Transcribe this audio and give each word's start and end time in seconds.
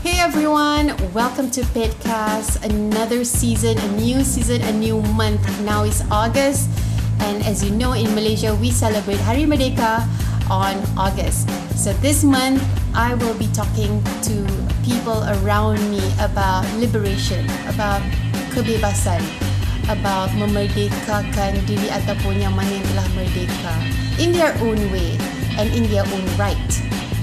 Hey 0.00 0.16
everyone, 0.16 0.96
welcome 1.12 1.52
to 1.52 1.60
Petcast. 1.76 2.64
Another 2.64 3.20
season, 3.20 3.76
a 3.76 3.88
new 4.00 4.24
season, 4.24 4.64
a 4.64 4.72
new 4.72 5.04
month. 5.12 5.44
Now 5.60 5.84
is 5.84 6.00
August, 6.08 6.72
and 7.20 7.44
as 7.44 7.60
you 7.60 7.68
know, 7.68 7.92
in 7.92 8.08
Malaysia 8.16 8.56
we 8.56 8.72
celebrate 8.72 9.20
Hari 9.20 9.44
Merdeka 9.44 10.08
on 10.48 10.80
August. 10.96 11.52
So 11.76 11.92
this 12.00 12.24
month, 12.24 12.64
I 12.96 13.12
will 13.12 13.36
be 13.36 13.52
talking 13.52 14.00
to 14.24 14.34
people 14.88 15.20
around 15.44 15.84
me 15.92 16.00
about 16.16 16.64
liberation, 16.80 17.44
about 17.68 18.00
kebebasan, 18.56 19.20
about 19.92 20.32
memerdekakan 20.32 21.60
diri 21.68 21.92
ataupun 21.92 22.40
yang 22.40 22.56
mana 22.56 22.72
yang 22.72 22.88
telah 22.96 23.08
merdeka 23.20 23.74
in 24.16 24.32
their 24.32 24.56
own 24.64 24.80
way 24.88 25.20
and 25.60 25.68
in 25.76 25.84
their 25.92 26.08
own 26.08 26.24
right. 26.40 26.72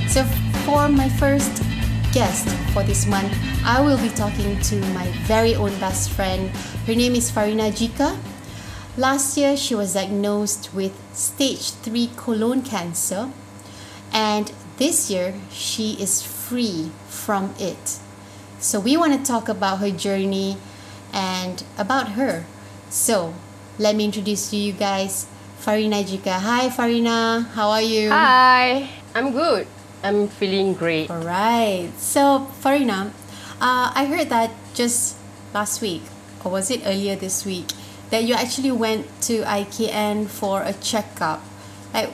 So 0.05 0.21
for 0.61 0.85
my 0.85 1.09
first 1.17 1.65
guest 2.13 2.47
for 2.73 2.83
this 2.83 3.05
month, 3.05 3.33
I 3.65 3.81
will 3.81 3.97
be 3.97 4.09
talking 4.09 4.59
to 4.61 4.75
my 4.93 5.07
very 5.25 5.55
own 5.55 5.77
best 5.79 6.09
friend. 6.09 6.49
Her 6.85 6.95
name 6.95 7.15
is 7.15 7.29
Farina 7.31 7.71
Jika. 7.71 8.17
Last 8.97 9.37
year, 9.37 9.55
she 9.55 9.75
was 9.75 9.93
diagnosed 9.93 10.73
with 10.73 10.93
stage 11.13 11.71
3 11.71 12.09
colon 12.15 12.61
cancer, 12.61 13.29
and 14.11 14.51
this 14.77 15.09
year, 15.09 15.35
she 15.51 15.93
is 16.01 16.23
free 16.23 16.91
from 17.07 17.53
it. 17.59 17.99
So, 18.59 18.79
we 18.79 18.97
want 18.97 19.13
to 19.13 19.23
talk 19.23 19.49
about 19.49 19.79
her 19.79 19.91
journey 19.91 20.57
and 21.13 21.63
about 21.77 22.13
her. 22.13 22.45
So, 22.89 23.33
let 23.77 23.95
me 23.95 24.05
introduce 24.05 24.49
to 24.49 24.55
you 24.55 24.73
guys 24.73 25.27
Farina 25.59 26.03
Jika. 26.03 26.39
Hi, 26.39 26.69
Farina. 26.69 27.47
How 27.53 27.69
are 27.69 27.81
you? 27.81 28.09
Hi, 28.09 28.89
I'm 29.13 29.31
good. 29.31 29.67
I'm 30.03 30.27
feeling 30.27 30.73
great. 30.73 31.09
All 31.09 31.21
right. 31.21 31.91
So, 31.97 32.45
Farina, 32.61 33.13
uh, 33.59 33.91
I 33.93 34.05
heard 34.05 34.29
that 34.29 34.51
just 34.73 35.17
last 35.53 35.81
week, 35.81 36.03
or 36.43 36.51
was 36.51 36.69
it 36.69 36.81
earlier 36.85 37.15
this 37.15 37.45
week, 37.45 37.73
that 38.09 38.23
you 38.23 38.33
actually 38.33 38.71
went 38.71 39.05
to 39.21 39.43
IKN 39.43 40.27
for 40.27 40.61
a 40.61 40.73
checkup. 40.73 41.43
Like, 41.93 42.11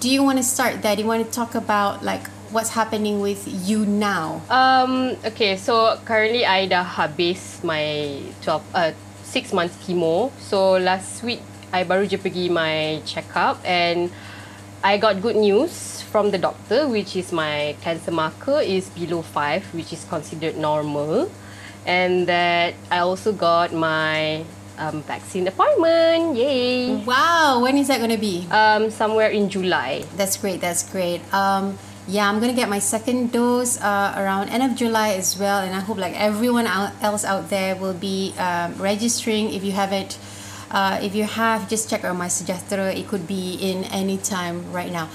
do 0.00 0.08
you 0.08 0.22
want 0.22 0.38
to 0.38 0.44
start 0.44 0.82
that? 0.82 0.96
Do 0.96 1.02
you 1.02 1.08
want 1.08 1.24
to 1.26 1.32
talk 1.32 1.54
about 1.54 2.04
like 2.04 2.28
what's 2.50 2.70
happening 2.70 3.20
with 3.20 3.46
you 3.48 3.84
now? 3.86 4.42
Um, 4.50 5.16
okay, 5.24 5.56
so 5.56 5.98
currently 6.04 6.46
I 6.46 6.66
dah 6.66 6.84
habis 6.84 7.64
my 7.64 8.22
12, 8.42 8.62
uh, 8.74 8.92
6 9.24 9.52
months 9.52 9.76
chemo. 9.84 10.30
So 10.38 10.78
last 10.78 11.22
week 11.22 11.42
I 11.72 11.82
baru 11.82 12.06
je 12.06 12.16
pergi 12.16 12.50
my 12.50 13.02
checkup 13.04 13.58
and 13.64 14.12
I 14.84 14.98
got 14.98 15.18
good 15.18 15.34
news 15.34 15.95
from 16.10 16.30
the 16.30 16.38
doctor 16.38 16.86
which 16.88 17.16
is 17.16 17.32
my 17.32 17.74
cancer 17.82 18.10
marker 18.10 18.60
is 18.60 18.88
below 18.90 19.22
5 19.22 19.74
which 19.74 19.92
is 19.92 20.04
considered 20.08 20.56
normal 20.56 21.30
and 21.86 22.26
that 22.26 22.74
I 22.90 22.98
also 22.98 23.32
got 23.32 23.72
my 23.72 24.44
um, 24.78 25.02
vaccine 25.02 25.46
appointment 25.48 26.36
yay 26.36 26.96
Wow, 27.04 27.60
when 27.62 27.76
is 27.78 27.88
that 27.88 27.98
going 27.98 28.10
to 28.10 28.18
be? 28.18 28.46
um, 28.50 28.90
somewhere 28.90 29.28
in 29.30 29.48
July 29.48 30.04
That's 30.16 30.36
great. 30.36 30.60
That's 30.60 30.82
great. 30.88 31.20
Um, 31.32 31.78
yeah, 32.08 32.28
I'm 32.30 32.38
gonna 32.38 32.54
get 32.54 32.68
my 32.68 32.78
second 32.78 33.32
dose 33.32 33.80
uh, 33.82 34.14
around 34.16 34.50
end 34.50 34.62
of 34.62 34.78
July 34.78 35.14
as 35.18 35.34
well, 35.36 35.58
and 35.66 35.74
I 35.74 35.80
hope 35.80 35.98
like 35.98 36.14
everyone 36.14 36.66
out, 36.70 36.92
else 37.02 37.24
out 37.24 37.50
there 37.50 37.74
will 37.74 37.98
be 37.98 38.30
um, 38.38 38.78
registering. 38.78 39.50
If 39.52 39.64
you 39.66 39.72
haven't, 39.72 40.14
uh, 40.70 41.00
if 41.02 41.16
you 41.18 41.24
have, 41.24 41.66
just 41.68 41.90
check 41.90 42.04
out 42.04 42.14
my 42.14 42.28
Sejahtera. 42.30 42.94
It 42.94 43.08
could 43.10 43.26
be 43.26 43.58
in 43.58 43.82
any 43.90 44.18
time 44.18 44.70
right 44.70 44.92
now. 44.92 45.08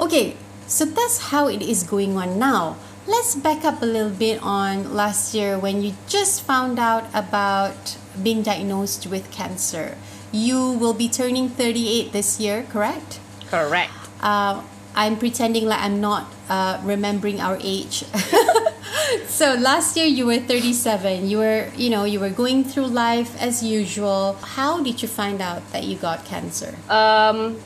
Okay, 0.00 0.36
so 0.66 0.84
that's 0.84 1.30
how 1.30 1.48
it 1.48 1.62
is 1.62 1.82
going 1.82 2.16
on 2.16 2.38
now. 2.38 2.76
Let's 3.06 3.34
back 3.34 3.64
up 3.64 3.82
a 3.82 3.86
little 3.86 4.10
bit 4.10 4.42
on 4.42 4.94
last 4.94 5.34
year 5.34 5.58
when 5.58 5.82
you 5.82 5.92
just 6.08 6.42
found 6.42 6.78
out 6.78 7.04
about 7.12 7.98
being 8.22 8.42
diagnosed 8.42 9.06
with 9.06 9.30
cancer. 9.30 9.96
You 10.32 10.72
will 10.72 10.94
be 10.94 11.08
turning 11.08 11.48
38 11.48 12.12
this 12.12 12.40
year, 12.40 12.64
correct? 12.70 13.20
correct 13.50 13.92
uh, 14.24 14.62
I'm 14.96 15.18
pretending 15.18 15.66
like 15.66 15.80
I'm 15.80 16.00
not 16.00 16.32
uh, 16.48 16.80
remembering 16.82 17.40
our 17.40 17.58
age. 17.60 18.04
so 19.26 19.54
last 19.54 19.96
year 19.96 20.06
you 20.06 20.26
were 20.26 20.38
37. 20.38 21.28
You 21.28 21.38
were, 21.38 21.68
you 21.76 21.90
know, 21.90 22.04
you 22.04 22.18
were 22.20 22.30
going 22.30 22.64
through 22.64 22.86
life 22.86 23.36
as 23.40 23.62
usual. 23.62 24.38
How 24.42 24.82
did 24.82 25.02
you 25.02 25.08
find 25.08 25.40
out 25.40 25.62
that 25.72 25.84
you 25.84 25.96
got 25.96 26.24
cancer? 26.24 26.74
um, 26.88 27.56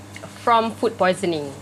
from 0.42 0.70
food 0.72 0.96
poisoning. 0.96 1.52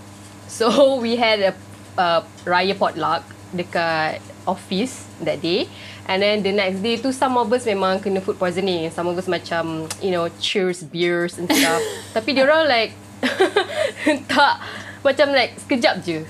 So 0.49 0.97
we 1.05 1.17
had 1.17 1.41
a, 1.41 1.53
a 1.99 2.25
raya 2.45 2.75
potluck 2.77 3.25
dekat 3.55 4.23
office 4.47 5.07
that 5.23 5.43
day. 5.43 5.69
And 6.07 6.23
then 6.23 6.47
the 6.47 6.55
next 6.55 6.81
day 6.87 7.03
tu 7.03 7.11
some 7.11 7.35
of 7.35 7.51
us 7.51 7.67
memang 7.67 7.99
kena 7.99 8.23
food 8.23 8.39
poisoning. 8.39 8.91
Some 8.95 9.11
of 9.11 9.19
us 9.19 9.27
macam 9.27 9.91
you 9.99 10.15
know 10.15 10.31
cheers 10.39 10.87
beers 10.87 11.39
and 11.39 11.51
stuff. 11.51 11.83
Tapi 12.17 12.33
dia 12.35 12.47
orang 12.47 12.71
like 12.71 12.93
tak 14.31 14.63
macam 15.03 15.35
like 15.35 15.59
sekejap 15.67 16.07
je. 16.07 16.23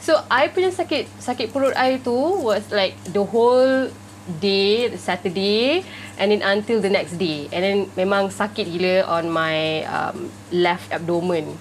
So 0.00 0.18
I 0.32 0.50
punya 0.50 0.72
sakit 0.72 1.06
sakit 1.20 1.52
perut 1.54 1.76
I 1.76 2.00
tu 2.02 2.16
was 2.42 2.64
like 2.72 2.96
the 3.06 3.22
whole 3.22 3.92
day 4.40 4.90
Saturday 4.96 5.84
and 6.16 6.32
then 6.32 6.42
until 6.44 6.80
the 6.80 6.88
next 6.92 7.16
day 7.16 7.48
and 7.50 7.60
then 7.64 7.78
memang 7.96 8.30
sakit 8.30 8.68
gila 8.68 9.08
on 9.08 9.28
my 9.32 9.84
um, 9.88 10.30
left 10.52 10.88
abdomen 10.92 11.56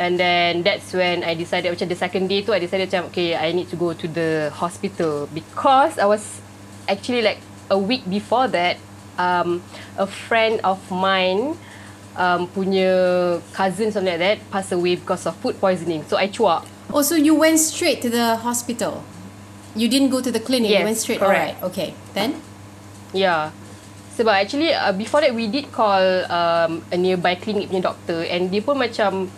and 0.00 0.16
then 0.16 0.64
that's 0.64 0.96
when 0.96 1.20
I 1.20 1.36
decided 1.36 1.68
macam 1.68 1.92
the 1.92 1.98
second 2.00 2.32
day 2.32 2.40
tu 2.40 2.56
I 2.56 2.60
decided 2.64 2.88
macam 2.88 3.12
okay 3.12 3.36
I 3.36 3.52
need 3.52 3.68
to 3.68 3.76
go 3.76 3.92
to 3.92 4.06
the 4.08 4.48
hospital 4.56 5.28
because 5.28 6.00
I 6.00 6.08
was 6.08 6.40
actually 6.88 7.20
like 7.20 7.36
a 7.68 7.76
week 7.76 8.08
before 8.08 8.48
that 8.56 8.80
um, 9.20 9.60
a 10.00 10.08
friend 10.08 10.56
of 10.64 10.80
mine 10.88 11.60
um, 12.16 12.48
punya 12.48 12.88
cousin 13.52 13.92
something 13.92 14.08
like 14.16 14.24
that 14.24 14.38
passed 14.48 14.72
away 14.72 14.96
because 14.96 15.28
of 15.28 15.36
food 15.44 15.60
poisoning 15.60 16.00
so 16.08 16.16
I 16.16 16.32
cuak 16.32 16.64
Oh, 16.90 17.06
so 17.06 17.14
you 17.14 17.38
went 17.38 17.62
straight 17.62 18.02
to 18.02 18.10
the 18.10 18.34
hospital. 18.34 19.06
You 19.78 19.86
didn't 19.86 20.10
go 20.10 20.18
to 20.18 20.26
the 20.26 20.42
clinic. 20.42 20.74
you 20.74 20.82
Yes, 20.82 20.90
went 20.90 20.98
straight. 20.98 21.22
correct. 21.22 21.62
Alright. 21.62 21.70
Okay. 21.70 21.88
Then. 22.18 22.42
Yeah. 23.14 23.54
Sebab 24.18 24.34
actually 24.34 24.74
uh, 24.74 24.90
before 24.90 25.22
that 25.22 25.30
we 25.30 25.46
did 25.46 25.70
call 25.70 26.02
um, 26.26 26.82
a 26.90 26.98
nearby 26.98 27.38
clinic 27.38 27.70
punya 27.70 27.94
doctor 27.94 28.26
and 28.26 28.50
dia 28.50 28.58
pun 28.58 28.82
macam 28.82 29.30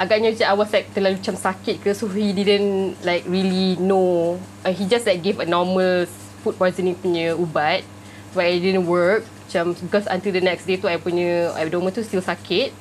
agaknya 0.00 0.32
macam 0.32 0.46
I 0.48 0.54
was 0.56 0.70
like 0.72 0.88
terlalu 0.96 1.20
macam 1.20 1.36
sakit 1.36 1.84
ke 1.84 1.92
so 1.92 2.08
he 2.08 2.32
didn't 2.32 2.96
like 3.04 3.28
really 3.28 3.76
know. 3.76 4.40
Uh, 4.64 4.72
he 4.72 4.88
just 4.88 5.04
like 5.04 5.20
gave 5.20 5.36
a 5.36 5.44
normal 5.44 6.08
food 6.40 6.56
poisoning 6.56 6.96
punya 6.96 7.36
ubat 7.36 7.84
but 8.32 8.48
it 8.48 8.64
didn't 8.64 8.88
work. 8.88 9.28
Macam 9.44 9.76
because 9.76 10.08
until 10.08 10.32
the 10.32 10.40
next 10.40 10.64
day 10.64 10.80
tu 10.80 10.88
I 10.88 10.96
punya 10.96 11.52
abdomen 11.52 11.92
tu 11.92 12.00
still 12.00 12.24
sakit. 12.24 12.72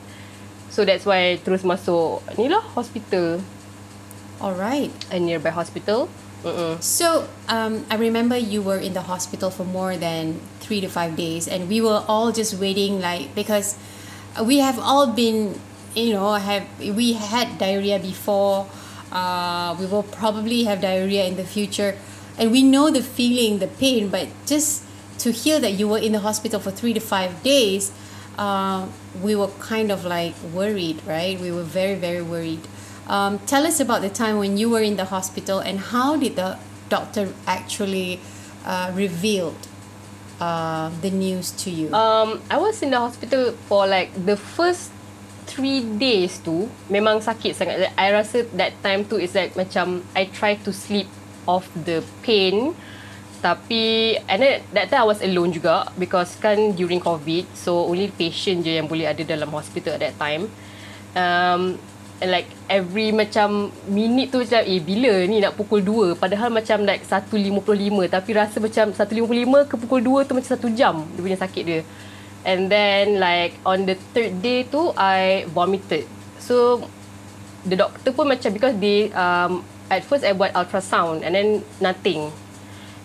So 0.71 0.87
that's 0.87 1.03
why 1.03 1.35
I 1.35 1.43
terus 1.43 1.67
masuk 1.67 2.23
ni 2.39 2.47
lah 2.47 2.63
hospital. 2.63 3.43
Alright. 4.39 4.95
A 5.11 5.19
nearby 5.19 5.51
hospital. 5.51 6.07
Mm-mm. 6.39 6.79
So 6.79 7.27
um, 7.51 7.83
I 7.91 7.99
remember 7.99 8.39
you 8.39 8.63
were 8.63 8.79
in 8.79 8.95
the 8.95 9.03
hospital 9.03 9.51
for 9.51 9.67
more 9.67 9.99
than 9.99 10.39
three 10.63 10.79
to 10.79 10.87
five 10.87 11.19
days, 11.19 11.51
and 11.51 11.67
we 11.67 11.83
were 11.83 11.99
all 12.07 12.31
just 12.31 12.55
waiting, 12.55 13.03
like 13.03 13.35
because 13.35 13.75
we 14.39 14.63
have 14.63 14.79
all 14.79 15.11
been, 15.11 15.59
you 15.95 16.13
know, 16.13 16.33
have 16.33 16.67
we 16.79 17.13
had 17.13 17.57
diarrhea 17.57 17.99
before. 17.99 18.67
Uh, 19.11 19.75
we 19.79 19.87
will 19.87 20.03
probably 20.03 20.65
have 20.65 20.81
diarrhea 20.81 21.25
in 21.25 21.35
the 21.35 21.43
future, 21.43 21.97
and 22.37 22.51
we 22.51 22.61
know 22.61 22.91
the 22.91 23.01
feeling, 23.01 23.59
the 23.59 23.67
pain. 23.67 24.09
But 24.09 24.27
just 24.45 24.83
to 25.19 25.31
hear 25.31 25.59
that 25.59 25.71
you 25.71 25.87
were 25.87 25.97
in 25.97 26.11
the 26.11 26.19
hospital 26.19 26.59
for 26.59 26.71
three 26.71 26.93
to 26.93 26.99
five 26.99 27.41
days, 27.41 27.91
uh, 28.37 28.87
we 29.21 29.35
were 29.35 29.49
kind 29.59 29.91
of 29.91 30.05
like 30.05 30.35
worried, 30.53 31.01
right? 31.05 31.39
We 31.39 31.51
were 31.51 31.63
very 31.63 31.95
very 31.95 32.21
worried. 32.21 32.67
Um, 33.07 33.39
tell 33.39 33.65
us 33.65 33.79
about 33.79 34.01
the 34.01 34.09
time 34.09 34.37
when 34.37 34.57
you 34.57 34.69
were 34.69 34.81
in 34.81 34.95
the 34.95 35.05
hospital 35.05 35.57
and 35.57 35.79
how 35.79 36.15
did 36.15 36.35
the 36.35 36.59
doctor 36.89 37.33
actually 37.47 38.19
uh, 38.63 38.91
revealed 38.93 39.67
uh, 40.39 40.91
the 41.01 41.09
news 41.09 41.49
to 41.63 41.71
you? 41.71 41.91
Um, 41.91 42.41
I 42.51 42.57
was 42.57 42.83
in 42.83 42.91
the 42.91 42.99
hospital 42.99 43.53
for 43.67 43.87
like 43.87 44.13
the 44.25 44.37
first 44.37 44.91
three 45.49 45.81
days 45.97 46.37
tu 46.45 46.69
memang 46.87 47.17
sakit 47.17 47.57
sangat. 47.57 47.75
Like, 47.81 47.95
I 47.97 48.13
rasa 48.13 48.45
that 48.53 48.77
time 48.85 49.09
tu 49.09 49.17
is 49.17 49.33
like 49.33 49.57
macam 49.57 50.05
I 50.13 50.29
try 50.29 50.55
to 50.61 50.69
sleep 50.69 51.09
off 51.49 51.65
the 51.73 52.05
pain. 52.21 52.77
Tapi 53.41 54.15
and 54.29 54.39
then 54.39 54.61
that 54.77 54.93
time 54.93 55.01
I 55.03 55.07
was 55.09 55.25
alone 55.25 55.49
juga 55.49 55.89
because 55.97 56.37
kan 56.37 56.77
during 56.77 57.01
COVID 57.01 57.49
so 57.57 57.87
only 57.87 58.13
patient 58.13 58.67
je 58.67 58.77
yang 58.77 58.85
boleh 58.85 59.09
ada 59.09 59.25
dalam 59.25 59.49
hospital 59.49 59.97
at 59.97 60.01
that 60.05 60.15
time. 60.21 60.45
Um, 61.17 61.81
and 62.19 62.29
like 62.35 62.51
every 62.67 63.15
macam 63.15 63.71
minit 63.87 64.29
tu 64.29 64.43
macam 64.43 64.61
eh 64.67 64.83
bila 64.83 65.23
ni 65.23 65.39
nak 65.39 65.55
pukul 65.55 65.79
2 65.79 66.19
padahal 66.19 66.51
macam 66.51 66.83
like 66.83 67.07
1.55 67.07 67.31
tapi 68.11 68.29
rasa 68.35 68.59
macam 68.59 68.85
1.55 68.91 69.71
ke 69.71 69.75
pukul 69.79 69.99
2 70.03 70.27
tu 70.27 70.33
macam 70.35 70.51
1 70.51 70.79
jam 70.79 70.95
dia 71.15 71.21
punya 71.23 71.39
sakit 71.39 71.63
dia 71.63 71.79
and 72.45 72.71
then 72.71 73.19
like 73.19 73.55
on 73.65 73.85
the 73.85 73.95
third 74.15 74.39
day 74.41 74.63
tu 74.63 74.91
I 74.95 75.45
vomited. 75.51 76.07
So 76.39 76.87
the 77.67 77.75
doctor 77.75 78.11
pun 78.15 78.31
macam 78.31 78.55
because 78.55 78.75
they 78.79 79.11
um, 79.11 79.65
at 79.91 80.05
first 80.05 80.23
I 80.23 80.31
buat 80.31 80.55
ultrasound 80.55 81.25
and 81.25 81.35
then 81.35 81.49
nothing. 81.83 82.31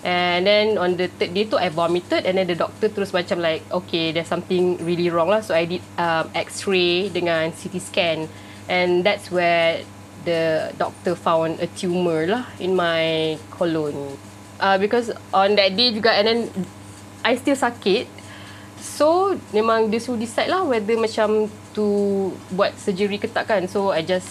And 0.04 0.44
then 0.44 0.76
on 0.76 1.00
the 1.00 1.08
third 1.08 1.32
day 1.32 1.48
tu 1.48 1.56
I 1.56 1.72
vomited 1.72 2.28
and 2.28 2.36
then 2.36 2.46
the 2.46 2.58
doctor 2.58 2.92
terus 2.92 3.10
macam 3.10 3.40
like 3.40 3.64
okay 3.72 4.12
there's 4.12 4.28
something 4.28 4.78
really 4.84 5.08
wrong 5.08 5.32
lah. 5.32 5.40
So 5.40 5.56
I 5.56 5.64
did 5.64 5.82
um, 5.96 6.30
X-ray 6.37 7.10
dengan 7.10 7.50
CT 7.50 7.75
scan. 7.80 8.19
And 8.64 9.04
that's 9.04 9.28
where 9.28 9.84
the 10.25 10.72
doctor 10.80 11.12
found 11.12 11.60
a 11.60 11.69
tumor 11.76 12.25
lah 12.25 12.48
in 12.60 12.72
my 12.72 13.37
colon. 13.52 14.16
Uh, 14.56 14.80
because 14.80 15.12
on 15.34 15.56
that 15.58 15.76
day 15.76 15.92
juga 15.92 16.14
and 16.16 16.25
then 16.25 16.40
I 17.25 17.37
still 17.37 17.56
sakit 17.56 18.13
so 18.84 19.32
memang 19.50 19.88
dia 19.88 19.96
suruh 19.96 20.20
decide 20.20 20.52
lah 20.52 20.60
whether 20.60 20.92
macam 21.00 21.48
to 21.72 21.86
buat 22.52 22.76
surgery 22.76 23.16
ke 23.16 23.26
tak 23.26 23.48
kan 23.48 23.64
so 23.64 23.88
I 23.88 24.04
just 24.04 24.28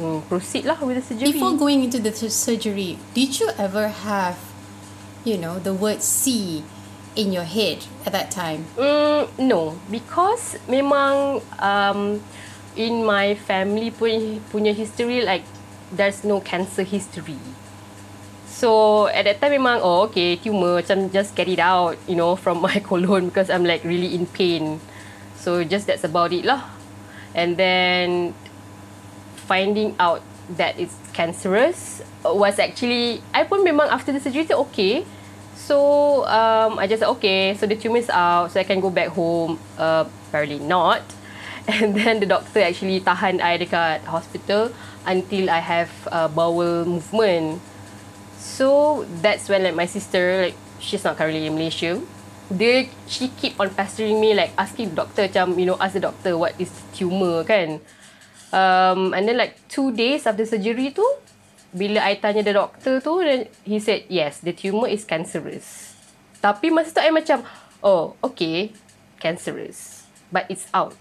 mm, 0.00 0.24
proceed 0.32 0.64
lah 0.64 0.80
with 0.80 0.96
the 0.96 1.04
surgery. 1.04 1.36
Before 1.36 1.52
going 1.52 1.84
into 1.84 2.00
the 2.00 2.10
surgery, 2.16 2.96
did 3.12 3.36
you 3.36 3.52
ever 3.60 3.92
have 3.92 4.40
you 5.28 5.36
know, 5.36 5.58
the 5.58 5.74
word 5.74 6.02
C 6.02 6.64
in 7.16 7.32
your 7.32 7.44
head 7.44 7.84
at 8.06 8.12
that 8.12 8.30
time? 8.30 8.66
Mm, 8.76 9.28
no, 9.38 9.78
because 9.90 10.56
memang 10.68 11.42
um, 11.60 12.22
in 12.76 13.04
my 13.04 13.34
family 13.34 13.90
punya, 13.90 14.40
punya 14.48 14.74
history, 14.74 15.20
like 15.20 15.44
there's 15.92 16.24
no 16.24 16.40
cancer 16.40 16.82
history. 16.82 17.38
So 18.58 19.06
at 19.06 19.22
that 19.30 19.38
time 19.38 19.54
memang 19.54 19.86
oh 19.86 20.10
okay 20.10 20.34
tumor 20.34 20.82
macam 20.82 21.14
just 21.14 21.38
get 21.38 21.46
it 21.46 21.62
out 21.62 21.94
you 22.10 22.18
know 22.18 22.34
from 22.42 22.58
my 22.58 22.82
colon 22.88 23.30
because 23.30 23.54
I'm 23.54 23.62
like 23.62 23.86
really 23.86 24.10
in 24.18 24.26
pain. 24.26 24.82
So 25.38 25.62
just 25.62 25.86
that's 25.86 26.02
about 26.02 26.34
it 26.34 26.42
lah. 26.42 26.66
And 27.38 27.54
then 27.54 28.34
finding 29.46 29.94
out 30.02 30.26
that 30.58 30.74
it's 30.74 30.98
cancerous 31.14 32.02
was 32.26 32.58
actually 32.58 33.22
I 33.30 33.46
pun 33.46 33.62
memang 33.62 33.94
after 33.94 34.10
the 34.10 34.18
surgery 34.18 34.50
tu 34.50 34.58
okay. 34.66 35.06
So 35.54 36.24
um, 36.26 36.78
I 36.78 36.86
just 36.86 37.02
said, 37.02 37.10
okay, 37.18 37.52
so 37.52 37.66
the 37.66 37.76
tumor 37.76 37.98
is 37.98 38.08
out, 38.08 38.54
so 38.54 38.58
I 38.58 38.64
can 38.64 38.80
go 38.80 38.88
back 38.88 39.10
home. 39.12 39.58
Uh, 39.76 40.06
apparently 40.30 40.58
not. 40.58 41.02
And 41.68 41.92
then 41.92 42.24
the 42.24 42.24
doctor 42.24 42.64
actually 42.64 43.04
tahan 43.04 43.44
I 43.44 43.60
dekat 43.60 44.08
hospital 44.08 44.72
until 45.04 45.52
I 45.52 45.60
have 45.60 45.92
uh, 46.08 46.24
bowel 46.24 46.88
movement. 46.88 47.60
So 48.48 49.04
that's 49.20 49.48
when 49.52 49.62
like 49.62 49.76
my 49.76 49.84
sister, 49.84 50.48
like 50.48 50.56
she's 50.80 51.04
not 51.04 51.20
currently 51.20 51.44
in 51.44 51.52
Malaysia. 51.52 52.00
They, 52.48 52.88
she 53.04 53.28
keep 53.28 53.60
on 53.60 53.68
pestering 53.76 54.16
me 54.16 54.32
like 54.32 54.56
asking 54.56 54.96
doctor 54.96 55.28
macam, 55.28 55.60
you 55.60 55.68
know, 55.68 55.76
ask 55.76 55.92
the 55.92 56.00
doctor 56.00 56.32
what 56.40 56.56
is 56.56 56.72
tumor 56.96 57.44
kan. 57.44 57.84
Um, 58.48 59.12
and 59.12 59.28
then 59.28 59.36
like 59.36 59.60
two 59.68 59.92
days 59.92 60.24
after 60.24 60.48
surgery 60.48 60.96
tu, 60.96 61.04
bila 61.72 62.00
I 62.00 62.16
tanya 62.16 62.40
the 62.40 62.56
doctor 62.56 63.00
tu 63.00 63.20
then 63.20 63.44
he 63.64 63.76
said 63.76 64.08
yes 64.08 64.40
the 64.40 64.56
tumor 64.56 64.88
is 64.88 65.04
cancerous 65.04 65.92
tapi 66.40 66.72
masa 66.72 66.96
tu 66.96 67.00
I 67.04 67.12
macam 67.12 67.44
oh 67.84 68.16
okay 68.24 68.72
cancerous 69.20 70.08
but 70.32 70.48
it's 70.48 70.64
out 70.72 70.96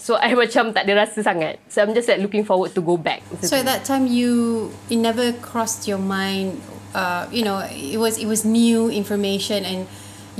so 0.00 0.16
I 0.16 0.32
macam 0.40 0.72
tak 0.72 0.88
ada 0.88 1.04
rasa 1.04 1.20
sangat 1.20 1.60
so 1.68 1.84
I'm 1.84 1.92
just 1.92 2.08
like 2.08 2.24
looking 2.24 2.48
forward 2.48 2.72
to 2.72 2.80
go 2.80 2.96
back 2.96 3.20
so 3.44 3.60
at 3.60 3.68
that 3.68 3.84
time 3.84 4.08
you 4.08 4.72
it 4.88 4.96
never 4.96 5.36
crossed 5.44 5.84
your 5.84 6.00
mind 6.00 6.56
uh, 6.96 7.28
you 7.28 7.44
know 7.44 7.60
it 7.68 8.00
was 8.00 8.16
it 8.16 8.24
was 8.24 8.44
new 8.48 8.88
information 8.88 9.64
and 9.68 9.84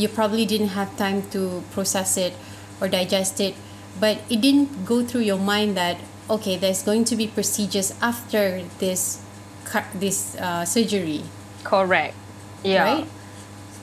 you 0.00 0.08
probably 0.08 0.49
didn't 0.49 0.73
have 0.73 0.88
time 0.97 1.20
to 1.29 1.61
process 1.76 2.17
it 2.17 2.32
or 2.81 2.88
digest 2.88 3.41
it 3.41 3.53
but 4.00 4.25
it 4.32 4.41
didn't 4.41 4.88
go 4.88 5.05
through 5.05 5.23
your 5.23 5.38
mind 5.38 5.76
that 5.76 6.00
okay 6.32 6.56
there's 6.56 6.82
going 6.82 7.05
to 7.05 7.14
be 7.14 7.29
procedures 7.29 7.93
after 8.00 8.64
this 8.81 9.20
this 9.94 10.37
uh, 10.38 10.64
surgery. 10.64 11.23
Correct. 11.64 12.14
Yeah. 12.62 12.85
Right? 12.85 13.06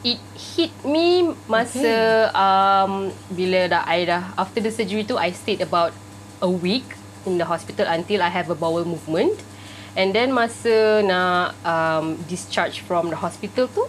It 0.04 0.20
hit 0.36 0.72
me 0.84 1.32
masa 1.48 2.28
okay. 2.28 2.36
um 2.36 3.16
bila 3.32 3.72
dah 3.72 3.84
I 3.88 4.04
dah 4.04 4.36
after 4.36 4.60
the 4.60 4.72
surgery 4.72 5.08
tu 5.08 5.16
I 5.16 5.32
stayed 5.32 5.64
about 5.64 5.96
a 6.44 6.50
week 6.52 6.84
in 7.24 7.40
the 7.40 7.48
hospital 7.48 7.88
until 7.88 8.20
I 8.20 8.28
have 8.28 8.52
a 8.52 8.58
bowel 8.58 8.84
movement. 8.84 9.40
And 9.94 10.10
then 10.14 10.34
masa 10.34 11.06
nak 11.06 11.54
um, 11.62 12.18
discharge 12.26 12.82
from 12.82 13.14
the 13.14 13.18
hospital 13.18 13.70
tu, 13.70 13.86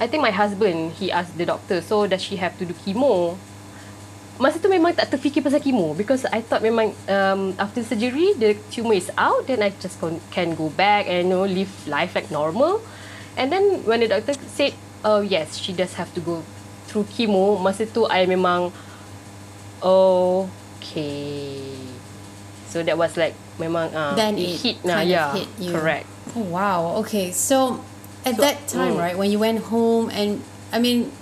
I 0.00 0.08
think 0.08 0.24
my 0.24 0.32
husband, 0.32 0.96
he 0.96 1.12
asked 1.12 1.36
the 1.36 1.44
doctor, 1.44 1.84
so 1.84 2.08
does 2.08 2.24
she 2.24 2.40
have 2.40 2.56
to 2.58 2.64
do 2.64 2.72
chemo? 2.72 3.36
masa 4.40 4.56
tu 4.58 4.66
memang 4.66 4.90
tak 4.96 5.12
terfikir 5.12 5.44
pasal 5.44 5.60
chemo 5.60 5.92
because 5.94 6.24
I 6.26 6.40
thought 6.40 6.64
memang 6.64 6.96
um, 7.06 7.52
after 7.60 7.84
surgery 7.84 8.32
the 8.34 8.56
tumor 8.72 8.96
is 8.96 9.06
out 9.14 9.46
then 9.46 9.60
I 9.62 9.70
just 9.76 10.00
can 10.32 10.56
go 10.56 10.66
back 10.72 11.06
and 11.06 11.28
you 11.28 11.30
know 11.30 11.44
live 11.46 11.70
life 11.86 12.16
like 12.18 12.32
normal 12.32 12.80
and 13.36 13.52
then 13.52 13.84
when 13.84 14.00
the 14.00 14.08
doctor 14.08 14.34
said 14.50 14.72
oh 15.04 15.20
yes 15.22 15.60
she 15.60 15.70
does 15.76 15.94
have 15.94 16.10
to 16.16 16.20
go 16.24 16.42
through 16.88 17.06
chemo 17.12 17.60
masa 17.60 17.84
tu 17.86 18.08
I 18.08 18.24
memang 18.24 18.72
okay 19.84 21.78
so 22.72 22.82
that 22.82 22.96
was 22.96 23.16
like 23.20 23.34
memang 23.60 23.92
uh, 23.92 24.16
then 24.16 24.38
it, 24.40 24.48
it 24.48 24.56
hit 24.56 24.76
nah 24.84 25.04
yeah 25.04 25.36
hit 25.36 25.48
you. 25.60 25.72
correct 25.76 26.08
oh, 26.34 26.40
wow 26.48 26.96
okay 27.04 27.30
so 27.30 27.84
at 28.24 28.36
so, 28.36 28.40
that 28.40 28.66
time 28.66 28.96
mm. 28.96 29.04
right 29.04 29.18
when 29.18 29.30
you 29.30 29.38
went 29.38 29.60
home 29.68 30.08
and 30.08 30.40
I 30.72 30.80
mean 30.80 31.12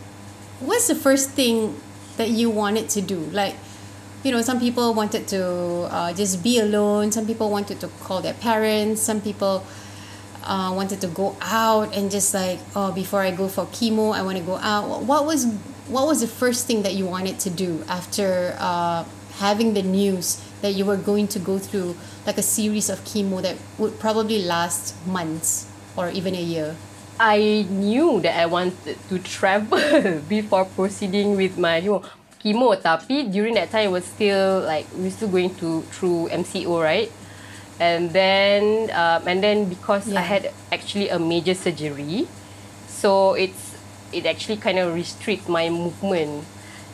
what's 0.62 0.86
the 0.86 0.94
first 0.94 1.34
thing 1.34 1.74
that 2.16 2.30
you 2.30 2.48
wanted 2.48 2.88
to 2.94 3.02
do 3.02 3.18
like 3.34 3.58
you 4.22 4.30
know 4.30 4.42
some 4.42 4.60
people 4.60 4.94
wanted 4.94 5.26
to 5.34 5.90
uh, 5.90 6.12
just 6.14 6.44
be 6.44 6.60
alone 6.60 7.10
some 7.10 7.26
people 7.26 7.50
wanted 7.50 7.80
to 7.80 7.88
call 8.06 8.22
their 8.22 8.38
parents 8.38 9.02
some 9.02 9.20
people 9.20 9.66
uh, 10.44 10.70
wanted 10.72 11.00
to 11.00 11.08
go 11.08 11.36
out 11.40 11.90
and 11.96 12.10
just 12.10 12.32
like 12.32 12.60
oh 12.76 12.92
before 12.92 13.20
i 13.20 13.30
go 13.30 13.48
for 13.48 13.66
chemo 13.66 14.14
i 14.14 14.22
want 14.22 14.38
to 14.38 14.44
go 14.44 14.56
out 14.56 15.02
what 15.02 15.26
was 15.26 15.46
what 15.88 16.06
was 16.06 16.20
the 16.20 16.28
first 16.28 16.68
thing 16.68 16.82
that 16.82 16.94
you 16.94 17.04
wanted 17.04 17.40
to 17.40 17.50
do 17.50 17.82
after 17.88 18.54
uh, 18.60 19.02
having 19.40 19.74
the 19.74 19.82
news 19.82 20.38
that 20.62 20.72
you 20.72 20.84
were 20.84 20.96
going 20.96 21.28
to 21.28 21.38
go 21.38 21.58
through 21.58 21.96
like 22.26 22.38
a 22.38 22.42
series 22.42 22.88
of 22.88 23.00
chemo 23.04 23.42
that 23.42 23.56
would 23.78 23.98
probably 23.98 24.42
last 24.42 24.94
months 25.06 25.66
or 25.96 26.10
even 26.10 26.34
a 26.34 26.42
year? 26.42 26.76
I 27.18 27.66
knew 27.68 28.20
that 28.20 28.38
I 28.38 28.46
wanted 28.46 28.96
to 29.08 29.18
travel 29.18 29.80
before 30.28 30.64
proceeding 30.64 31.36
with 31.36 31.58
my 31.58 31.78
you 31.78 32.00
know, 32.00 32.02
chemo 32.42 32.72
tapi 32.80 33.28
during 33.28 33.54
that 33.54 33.70
time 33.70 33.88
it 33.88 33.92
was 33.92 34.04
still 34.04 34.64
like 34.64 34.86
we're 34.96 35.12
still 35.12 35.28
going 35.28 35.54
to 35.60 35.82
through 35.92 36.28
MCO 36.32 36.80
right? 36.82 37.12
And 37.80 38.12
then 38.12 38.90
um, 38.92 39.28
and 39.28 39.42
then 39.42 39.68
because 39.68 40.08
yeah. 40.08 40.20
I 40.20 40.22
had 40.24 40.52
actually 40.72 41.08
a 41.08 41.18
major 41.18 41.54
surgery 41.54 42.28
so 42.88 43.32
it's 43.34 43.70
it 44.12 44.26
actually 44.26 44.56
kind 44.56 44.78
of 44.78 44.94
restricts 44.94 45.48
my 45.48 45.68
movement. 45.68 46.44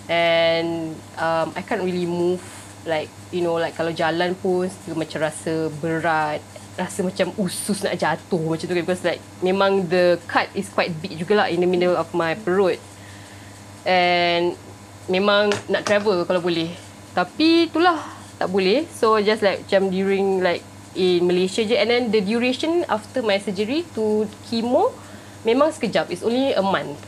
And 0.09 0.95
um, 1.19 1.53
I 1.57 1.63
can't 1.67 1.83
really 1.83 2.07
move 2.07 2.43
like 2.87 3.11
you 3.35 3.43
know 3.43 3.59
like 3.59 3.75
kalau 3.75 3.91
jalan 3.91 4.33
pun 4.39 4.71
still 4.71 4.97
macam 4.97 5.27
rasa 5.27 5.69
berat 5.83 6.41
rasa 6.77 7.01
macam 7.01 7.33
usus 7.41 7.81
nak 7.81 7.97
jatuh 7.97 8.45
macam 8.53 8.69
tu 8.69 8.75
kan 8.77 8.85
because 8.85 9.03
like 9.03 9.21
memang 9.41 9.89
the 9.89 10.21
cut 10.29 10.47
is 10.53 10.69
quite 10.69 10.93
big 11.01 11.17
jugalah 11.17 11.49
in 11.49 11.65
the 11.65 11.69
middle 11.69 11.97
of 11.97 12.07
my 12.13 12.37
perut. 12.37 12.77
And 13.89 14.53
memang 15.09 15.57
nak 15.73 15.89
travel 15.89 16.29
kalau 16.29 16.45
boleh. 16.45 16.69
Tapi 17.17 17.73
itulah 17.73 17.97
tak 18.37 18.53
boleh. 18.53 18.85
So 18.93 19.17
just 19.25 19.41
like 19.41 19.65
macam 19.65 19.89
during 19.89 20.45
like 20.45 20.61
in 20.93 21.25
Malaysia 21.25 21.65
je. 21.65 21.81
And 21.81 21.89
then 21.89 22.03
the 22.13 22.21
duration 22.21 22.85
after 22.93 23.25
my 23.25 23.41
surgery 23.41 23.89
to 23.97 24.29
chemo 24.53 24.93
memang 25.49 25.73
sekejap. 25.73 26.13
It's 26.13 26.21
only 26.21 26.53
a 26.53 26.61
month 26.61 27.01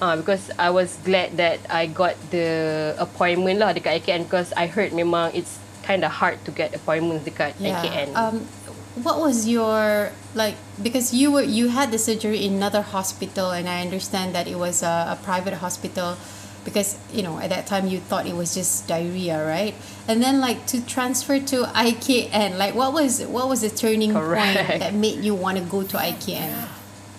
Ah, 0.00 0.12
uh, 0.12 0.16
because 0.16 0.50
I 0.56 0.72
was 0.72 0.96
glad 1.04 1.36
that 1.36 1.60
I 1.68 1.84
got 1.84 2.16
the 2.32 2.96
appointment 2.96 3.60
lah 3.60 3.76
dekat 3.76 4.00
IKN 4.00 4.24
because 4.24 4.48
I 4.56 4.64
heard 4.64 4.96
memang 4.96 5.36
it's 5.36 5.60
kind 5.84 6.04
of 6.04 6.10
hard 6.10 6.40
to 6.48 6.50
get 6.50 6.72
appointments 6.72 7.28
dekat 7.28 7.52
yeah. 7.60 7.76
IKN. 7.84 8.08
Um, 8.16 8.48
what 9.04 9.20
was 9.20 9.46
your 9.46 10.10
like 10.34 10.56
because 10.82 11.14
you 11.14 11.30
were 11.30 11.44
you 11.44 11.68
had 11.68 11.92
the 11.92 11.98
surgery 11.98 12.44
in 12.44 12.54
another 12.54 12.82
hospital 12.82 13.50
and 13.50 13.68
I 13.68 13.80
understand 13.80 14.34
that 14.34 14.48
it 14.48 14.56
was 14.56 14.82
a, 14.82 15.14
a 15.14 15.18
private 15.22 15.54
hospital 15.54 16.16
because 16.64 16.98
you 17.12 17.22
know 17.22 17.38
at 17.38 17.50
that 17.50 17.66
time 17.66 17.86
you 17.86 18.00
thought 18.00 18.26
it 18.26 18.34
was 18.34 18.54
just 18.54 18.88
diarrhea 18.88 19.38
right 19.44 19.74
and 20.08 20.22
then 20.22 20.40
like 20.40 20.66
to 20.66 20.84
transfer 20.84 21.38
to 21.38 21.64
IKN 21.72 22.58
like 22.58 22.74
what 22.74 22.92
was 22.92 23.22
what 23.24 23.48
was 23.48 23.62
the 23.62 23.70
turning 23.70 24.12
Correct. 24.12 24.66
point 24.66 24.80
that 24.80 24.94
made 24.94 25.24
you 25.24 25.34
want 25.34 25.56
to 25.58 25.64
go 25.64 25.82
to 25.82 25.96
IKN 25.96 26.68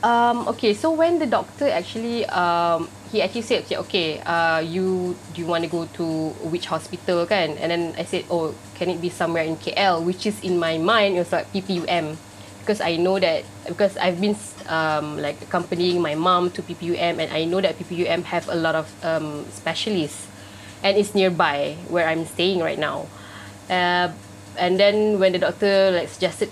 um 0.04 0.48
okay 0.48 0.74
so 0.74 0.92
when 0.92 1.20
the 1.20 1.26
doctor 1.26 1.70
actually 1.70 2.26
um 2.28 2.90
he 3.12 3.22
actually 3.22 3.44
said 3.44 3.64
okay, 3.66 3.78
okay 3.78 4.10
uh, 4.22 4.60
you 4.60 5.16
do 5.34 5.42
you 5.42 5.48
want 5.48 5.64
to 5.64 5.70
go 5.70 5.86
to 5.94 6.32
which 6.48 6.66
hospital 6.66 7.28
kan? 7.28 7.60
And 7.60 7.70
then 7.70 7.94
I 8.00 8.04
said 8.08 8.24
oh 8.32 8.56
can 8.76 8.90
it 8.90 9.02
be 9.02 9.10
somewhere 9.10 9.44
in 9.44 9.58
KL 9.58 10.02
which 10.04 10.26
is 10.26 10.40
in 10.42 10.58
my 10.58 10.78
mind 10.80 11.16
it 11.16 11.20
was 11.20 11.32
like 11.32 11.52
PPUM 11.52 12.16
because 12.62 12.80
I 12.80 12.96
know 12.96 13.20
that 13.20 13.44
because 13.68 13.98
I've 13.98 14.22
been 14.22 14.38
um, 14.70 15.18
like 15.18 15.42
accompanying 15.42 16.02
my 16.02 16.16
mom 16.16 16.52
to 16.52 16.62
PPUM 16.62 17.20
and 17.20 17.28
I 17.34 17.44
know 17.46 17.60
that 17.60 17.78
PPUM 17.78 18.24
have 18.24 18.48
a 18.48 18.56
lot 18.56 18.76
of 18.76 18.88
um, 19.04 19.46
specialists. 19.52 20.28
And 20.84 20.98
it's 20.98 21.14
nearby 21.14 21.78
where 21.90 22.08
I'm 22.08 22.26
staying 22.26 22.60
right 22.62 22.80
now. 22.80 23.06
Uh, 23.70 24.10
and 24.58 24.80
then 24.80 25.20
when 25.20 25.34
the 25.34 25.40
doctor 25.40 25.92
like 25.92 26.10
suggested 26.10 26.50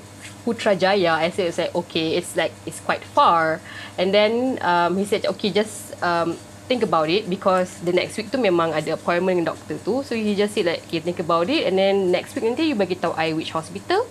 Putrajaya. 0.49 1.13
I 1.13 1.29
said, 1.29 1.53
it's 1.53 1.61
like, 1.61 1.75
okay, 1.75 2.17
it's 2.17 2.33
like, 2.33 2.51
it's 2.65 2.81
quite 2.81 3.05
far. 3.05 3.61
And 3.97 4.09
then 4.09 4.57
um, 4.65 4.97
he 4.97 5.05
said, 5.05 5.25
okay, 5.25 5.53
just 5.53 5.93
um, 6.01 6.33
think 6.65 6.81
about 6.81 7.09
it 7.09 7.29
because 7.29 7.77
the 7.85 7.93
next 7.93 8.17
week 8.17 8.33
tu 8.33 8.37
memang 8.37 8.73
ada 8.73 8.97
appointment 8.97 9.37
dengan 9.37 9.53
doktor 9.53 9.77
tu. 9.81 10.01
So 10.01 10.17
he 10.17 10.33
just 10.33 10.57
said 10.57 10.65
like, 10.65 10.81
okay, 10.89 11.01
think 11.01 11.21
about 11.21 11.49
it. 11.49 11.69
And 11.69 11.77
then 11.77 12.09
next 12.09 12.33
week 12.33 12.49
nanti 12.49 12.73
you 12.73 12.75
bagi 12.77 12.97
tahu 12.97 13.13
I 13.13 13.37
which 13.37 13.53
hospital. 13.53 14.09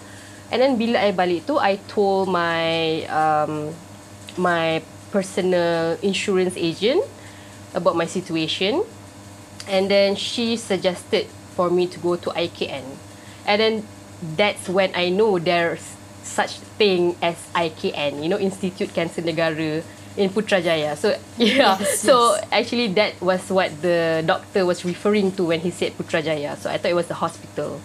And 0.54 0.62
then 0.62 0.78
bila 0.78 1.02
I 1.02 1.10
balik 1.10 1.50
tu, 1.50 1.58
I 1.58 1.82
told 1.90 2.30
my 2.30 3.02
um, 3.10 3.74
my 4.38 4.80
personal 5.10 5.98
insurance 6.00 6.54
agent 6.54 7.02
about 7.74 7.98
my 7.98 8.06
situation. 8.06 8.86
And 9.68 9.90
then 9.90 10.16
she 10.16 10.56
suggested 10.56 11.28
for 11.52 11.68
me 11.68 11.86
to 11.90 11.98
go 12.00 12.16
to 12.16 12.32
IKN. 12.32 12.86
And 13.44 13.56
then 13.60 13.74
that's 14.34 14.66
when 14.66 14.90
I 14.96 15.12
know 15.12 15.38
there's 15.38 15.97
such 16.28 16.60
thing 16.76 17.16
as 17.24 17.34
IKN, 17.56 18.22
you 18.22 18.28
know, 18.28 18.38
Institute 18.38 18.92
Cancer 18.92 19.22
Negara 19.22 19.82
in 20.16 20.28
Putrajaya. 20.30 20.96
So 20.96 21.14
yeah, 21.38 21.78
Yes, 21.78 22.00
so 22.00 22.34
yes. 22.34 22.44
actually 22.52 22.88
that 22.94 23.16
was 23.20 23.48
what 23.48 23.70
the 23.80 24.22
doctor 24.26 24.66
was 24.66 24.84
referring 24.84 25.32
to 25.40 25.44
when 25.48 25.60
he 25.60 25.70
said 25.70 25.96
Putrajaya. 25.96 26.56
So 26.58 26.68
I 26.70 26.76
thought 26.76 26.90
it 26.90 26.98
was 26.98 27.06
the 27.08 27.16
hospital. 27.18 27.80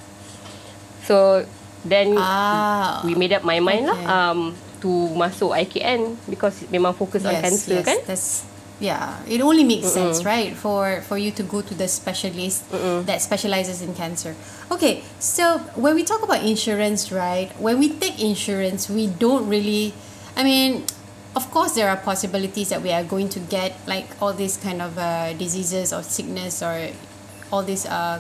So 1.03 1.45
then 1.85 2.15
Ah, 2.17 3.01
we 3.05 3.15
made 3.15 3.33
up 3.33 3.43
my 3.43 3.59
mind 3.59 3.89
okay. 3.89 4.03
lah 4.07 4.31
um, 4.31 4.55
to 4.79 4.89
masuk 5.15 5.51
IKN 5.55 6.15
because 6.27 6.63
memang 6.71 6.95
fokus 6.95 7.23
on 7.23 7.35
cancer 7.39 7.79
kan. 7.83 8.00
That's 8.07 8.43
yeah. 8.79 9.21
It 9.27 9.41
only 9.41 9.63
makes 9.63 9.87
sense, 9.87 10.23
right, 10.25 10.55
for 10.55 11.01
for 11.07 11.17
you 11.17 11.31
to 11.37 11.43
go 11.43 11.61
to 11.61 11.73
the 11.73 11.87
specialist 11.87 12.69
that 13.05 13.21
specializes 13.21 13.81
in 13.81 13.93
cancer. 13.93 14.35
Okay, 14.71 15.03
so 15.19 15.59
when 15.75 15.95
we 15.95 16.03
talk 16.03 16.23
about 16.23 16.43
insurance, 16.43 17.11
right? 17.11 17.51
When 17.59 17.79
we 17.79 17.89
take 17.89 18.19
insurance, 18.19 18.89
we 18.89 19.07
don't 19.07 19.47
really. 19.47 19.93
I 20.35 20.43
mean, 20.43 20.83
of 21.35 21.49
course, 21.51 21.73
there 21.73 21.89
are 21.89 21.97
possibilities 21.97 22.69
that 22.69 22.81
we 22.81 22.91
are 22.91 23.03
going 23.03 23.29
to 23.37 23.39
get 23.39 23.77
like 23.85 24.09
all 24.21 24.33
these 24.33 24.57
kind 24.57 24.81
of 24.81 24.97
uh, 24.97 25.33
diseases 25.33 25.93
or 25.93 26.01
sickness 26.01 26.61
or 26.61 26.89
all 27.53 27.61
these 27.61 27.85
uh, 27.85 28.17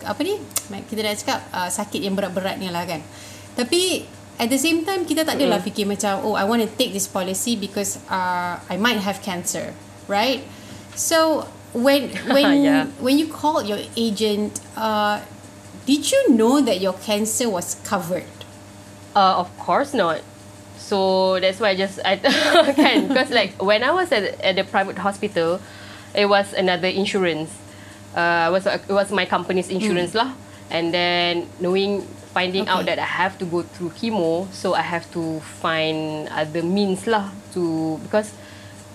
apa 0.00 0.20
ni 0.24 0.40
kita 0.88 1.00
dah 1.04 1.12
cakap 1.12 1.40
uh, 1.52 1.68
sakit 1.68 2.00
yang 2.00 2.16
berat-berat 2.16 2.56
ni 2.56 2.72
lah 2.72 2.88
kan 2.88 3.04
tapi 3.52 4.08
at 4.40 4.48
the 4.48 4.56
same 4.56 4.88
time 4.88 5.04
kita 5.04 5.28
tak 5.28 5.36
adalah 5.36 5.60
fikir 5.60 5.84
macam 5.84 6.24
oh 6.24 6.32
I 6.32 6.48
want 6.48 6.64
to 6.64 6.70
take 6.72 6.96
this 6.96 7.04
policy 7.04 7.60
because 7.60 8.00
uh, 8.08 8.56
I 8.56 8.80
might 8.80 8.96
have 9.04 9.20
cancer 9.20 9.76
right 10.08 10.40
so 10.96 11.44
when 11.76 12.08
when 12.34 12.64
Yeah. 12.64 12.88
when 13.04 13.20
you 13.20 13.28
called 13.28 13.68
your 13.68 13.84
agent 13.94 14.64
uh, 14.74 15.20
did 15.84 16.08
you 16.08 16.32
know 16.32 16.64
that 16.64 16.80
your 16.80 16.96
cancer 16.98 17.46
was 17.52 17.76
covered 17.84 18.26
Uh, 19.10 19.42
of 19.42 19.50
course 19.58 19.90
not. 19.90 20.22
So 20.78 21.34
that's 21.42 21.58
why 21.58 21.74
I 21.74 21.76
just 21.76 21.98
I 22.06 22.14
can 22.78 23.10
because 23.10 23.34
like 23.34 23.58
when 23.58 23.82
I 23.82 23.90
was 23.90 24.14
at, 24.14 24.38
at 24.38 24.54
the 24.54 24.62
private 24.62 25.02
hospital, 25.02 25.58
it 26.14 26.30
was 26.30 26.54
another 26.54 26.86
insurance. 26.86 27.50
Uh, 28.14 28.46
it 28.46 28.52
was 28.54 28.64
it 28.70 28.86
was 28.86 29.10
my 29.10 29.26
company's 29.26 29.66
insurance 29.66 30.14
lah. 30.14 30.30
And 30.70 30.94
then 30.94 31.48
knowing 31.58 32.06
finding 32.32 32.68
out 32.68 32.86
Okay. 32.86 32.94
that 32.94 32.98
I 33.02 33.10
have 33.26 33.38
to 33.38 33.44
go 33.44 33.62
through 33.62 33.90
chemo, 33.98 34.46
so 34.54 34.74
I 34.74 34.82
have 34.82 35.10
to 35.12 35.40
find 35.58 36.28
other 36.30 36.62
means 36.62 37.06
lah 37.10 37.26
to 37.54 37.98
because 38.06 38.30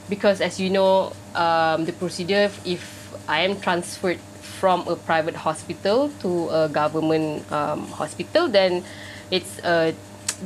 because 0.08 0.39
as 0.39 0.60
you 0.60 0.70
know, 0.72 1.12
um, 1.36 1.84
the 1.84 1.91
procedure 1.91 2.48
if 2.63 2.82
I 3.27 3.44
am 3.44 3.60
transferred 3.60 4.20
from 4.39 4.88
a 4.88 4.96
private 4.96 5.36
hospital 5.36 6.10
to 6.24 6.48
a 6.50 6.70
government 6.72 7.44
um, 7.51 7.88
hospital, 7.91 8.48
then 8.48 8.84
it's 9.32 9.60
a 9.67 9.91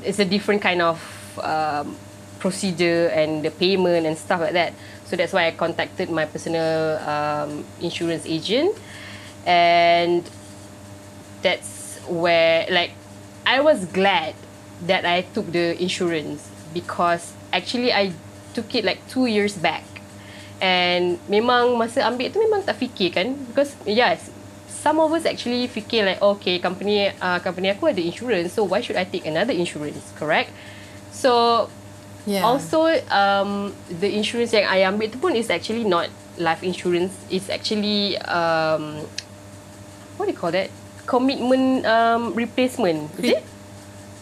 it's 0.01 0.17
a 0.17 0.25
different 0.25 0.61
kind 0.65 0.81
of 0.81 0.97
um, 1.45 1.93
procedure 2.39 3.13
and 3.13 3.45
the 3.45 3.51
payment 3.51 4.07
and 4.09 4.17
stuff 4.17 4.41
like 4.41 4.53
that. 4.57 4.73
So 5.05 5.15
that's 5.15 5.33
why 5.33 5.45
I 5.45 5.51
contacted 5.51 6.09
my 6.09 6.25
personal 6.25 6.97
um, 7.05 7.65
insurance 7.81 8.25
agent, 8.25 8.73
and 9.45 10.25
that's 11.41 11.99
where 12.07 12.65
like 12.69 12.91
I 13.45 13.61
was 13.61 13.85
glad 13.85 14.35
that 14.85 15.05
I 15.05 15.21
took 15.21 15.51
the 15.51 15.75
insurance 15.81 16.47
because 16.73 17.33
actually 17.51 17.91
I 17.91 18.13
took 18.53 18.73
it 18.75 18.85
like 18.85 19.01
two 19.09 19.25
years 19.25 19.57
back 19.57 19.83
and 20.59 21.19
memang 21.31 21.79
masa 21.79 22.03
ambil 22.03 22.31
tu 22.31 22.39
memang 22.43 22.63
tak 22.67 22.75
fikir 22.75 23.15
kan 23.15 23.35
because 23.47 23.75
yes 23.87 24.27
some 24.67 24.99
of 24.99 25.11
us 25.11 25.23
actually 25.23 25.67
fikir 25.67 26.03
like 26.03 26.19
okay 26.19 26.59
company 26.59 27.11
uh, 27.19 27.39
company 27.39 27.71
aku 27.71 27.91
ada 27.91 27.99
insurance 28.03 28.55
so 28.55 28.63
why 28.63 28.79
should 28.83 28.99
I 28.99 29.07
take 29.07 29.27
another 29.27 29.55
insurance 29.55 30.03
correct 30.19 30.51
so 31.11 31.67
yeah 32.27 32.43
Also, 32.43 32.85
um, 33.09 33.73
the 33.89 34.05
insurance 34.05 34.53
yang 34.53 34.67
I 34.69 34.85
ambil 34.85 35.09
tu 35.09 35.17
pun 35.17 35.33
is 35.33 35.49
actually 35.49 35.87
not 35.87 36.11
life 36.37 36.61
insurance. 36.61 37.15
It's 37.31 37.49
actually 37.49 38.19
um, 38.27 39.01
what 40.19 40.27
do 40.27 40.31
you 40.31 40.37
call 40.37 40.53
that? 40.53 40.69
Commitment 41.09 41.89
um, 41.89 42.37
replacement. 42.37 43.09
Is 43.17 43.33
it? 43.33 43.41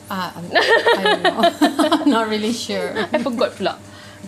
uh, 0.08 0.32
I 0.96 1.04
don't 1.04 1.24
know 1.24 1.44
not 2.16 2.32
really 2.32 2.56
sure 2.56 2.96
I 3.12 3.20
forgot 3.20 3.60
pula. 3.60 3.76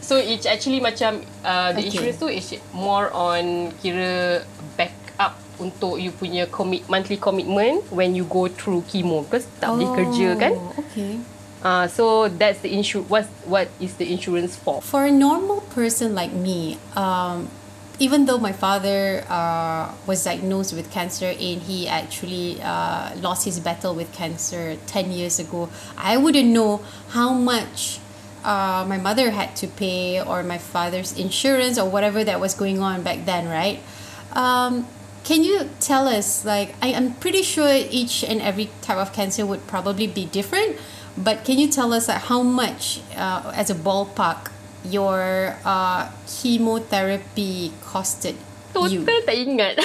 So 0.04 0.20
it's 0.20 0.44
actually 0.44 0.84
macam 0.84 1.24
uh, 1.44 1.72
the 1.72 1.88
Okay. 1.88 1.88
insurance 1.88 2.20
tu 2.20 2.28
is 2.28 2.51
more 2.75 3.08
on 3.16 3.72
kira 3.80 4.44
backup 4.75 5.39
untuk 5.60 6.00
you 6.00 6.12
punya 6.12 6.48
commit 6.51 6.84
monthly 6.88 7.16
commitment 7.16 7.84
when 7.92 8.16
you 8.16 8.24
go 8.28 8.48
through 8.48 8.84
chemo 8.88 9.24
because 9.24 9.48
tak 9.60 9.72
boleh 9.72 9.89
kerja 9.96 10.36
kan. 10.36 10.51
Oh, 10.51 10.75
okay 10.84 11.20
Uh, 11.60 11.92
so 11.92 12.32
that's 12.39 12.63
the 12.63 12.72
insur 12.72 13.04
what 13.12 13.28
what 13.44 13.68
is 13.84 13.92
the 14.00 14.08
insurance 14.08 14.56
for? 14.56 14.80
For 14.80 15.04
a 15.04 15.12
normal 15.12 15.60
person 15.75 16.16
like 16.16 16.32
me, 16.32 16.80
um, 16.96 17.51
even 18.00 18.25
though 18.25 18.38
my 18.38 18.53
father 18.53 19.25
uh, 19.27 19.94
was 20.08 20.24
diagnosed 20.24 20.74
with 20.74 20.89
cancer 20.89 21.27
and 21.27 21.62
he 21.62 21.88
actually 21.88 22.62
uh, 22.62 23.13
lost 23.18 23.44
his 23.44 23.60
battle 23.60 23.94
with 23.94 24.12
cancer 24.13 24.77
10 24.88 25.12
years 25.12 25.38
ago, 25.38 25.70
I 25.98 26.15
wouldn't 26.15 26.48
know 26.48 26.82
how 27.10 27.34
much 27.34 28.00
uh, 28.44 28.86
my 28.88 28.98
mother 28.98 29.32
had 29.32 29.56
to 29.58 29.68
pay 29.68 30.22
or 30.22 30.44
my 30.44 30.58
father's 30.58 31.18
insurance 31.20 31.77
or 31.77 31.89
whatever 31.89 32.24
that 32.24 32.39
was 32.39 32.53
going 32.53 32.79
on 32.79 33.03
back 33.03 33.25
then, 33.25 33.50
right? 33.50 33.79
Um, 34.32 34.88
can 35.25 35.44
you 35.44 35.70
tell 35.82 36.08
us, 36.08 36.46
like, 36.46 36.75
I, 36.82 36.94
I'm 36.94 37.13
pretty 37.15 37.44
sure 37.44 37.68
each 37.70 38.24
and 38.24 38.41
every 38.41 38.70
type 38.82 38.98
of 38.98 39.12
cancer 39.12 39.46
would 39.46 39.68
probably 39.68 40.08
be 40.08 40.25
different, 40.25 40.77
but 41.18 41.44
can 41.44 41.60
you 41.60 41.68
tell 41.68 41.94
us 41.94 42.08
like, 42.08 42.22
how 42.22 42.41
much, 42.44 43.01
uh, 43.18 43.51
as 43.53 43.70
a 43.70 43.75
ballpark, 43.75 44.51
your 44.83 45.55
uh, 45.65 46.09
chemotherapy 46.27 47.71
costed 47.83 48.36
you? 48.88 49.03
Total 49.03 49.19
tak 49.25 49.36
ingat. 49.36 49.75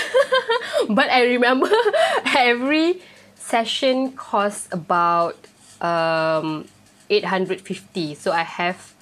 But 0.96 1.08
I 1.08 1.24
remember 1.34 1.70
every 2.36 3.00
session 3.34 4.12
cost 4.14 4.68
about 4.72 5.36
um 5.80 6.68
850. 7.08 8.14
So 8.14 8.32
I 8.32 8.44
have 8.44 8.92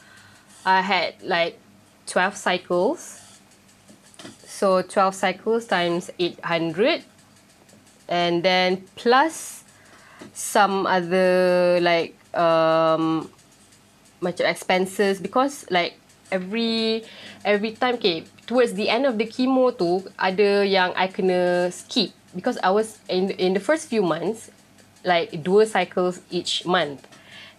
I 0.64 0.80
had 0.80 1.18
like 1.22 1.58
12 2.06 2.36
cycles. 2.36 3.18
So 4.46 4.82
12 4.82 5.14
cycles 5.14 5.66
times 5.66 6.10
800 6.18 7.02
and 8.06 8.46
then 8.46 8.86
plus 8.94 9.64
some 10.30 10.86
other 10.86 11.82
like 11.82 12.14
um 12.38 13.26
macam 14.22 14.46
expenses 14.46 15.18
because 15.18 15.66
like 15.68 15.98
every 16.32 17.04
every 17.44 17.76
time 17.76 18.00
okay 18.00 18.24
towards 18.48 18.72
the 18.78 18.88
end 18.88 19.04
of 19.04 19.18
the 19.20 19.28
chemo 19.28 19.74
tu 19.74 20.06
ada 20.16 20.64
yang 20.64 20.94
I 20.96 21.10
kena 21.12 21.68
skip 21.74 22.14
because 22.32 22.56
I 22.64 22.72
was 22.72 22.98
in 23.10 23.34
in 23.36 23.52
the 23.52 23.60
first 23.60 23.92
few 23.92 24.00
months 24.00 24.48
like 25.04 25.42
dua 25.42 25.66
cycles 25.66 26.22
each 26.30 26.64
month. 26.64 27.06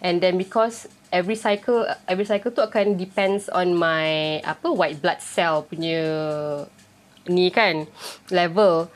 And 0.03 0.19
then 0.19 0.35
because 0.35 0.89
every 1.11 1.35
cycle 1.35 1.87
every 2.09 2.25
cycle 2.25 2.51
tu 2.51 2.59
akan 2.59 2.99
depends 2.99 3.47
on 3.47 3.77
my 3.77 4.41
apa 4.43 4.67
white 4.73 4.99
blood 4.99 5.23
cell 5.23 5.63
punya 5.63 6.03
ni 7.29 7.53
kan 7.53 7.87
level. 8.33 8.91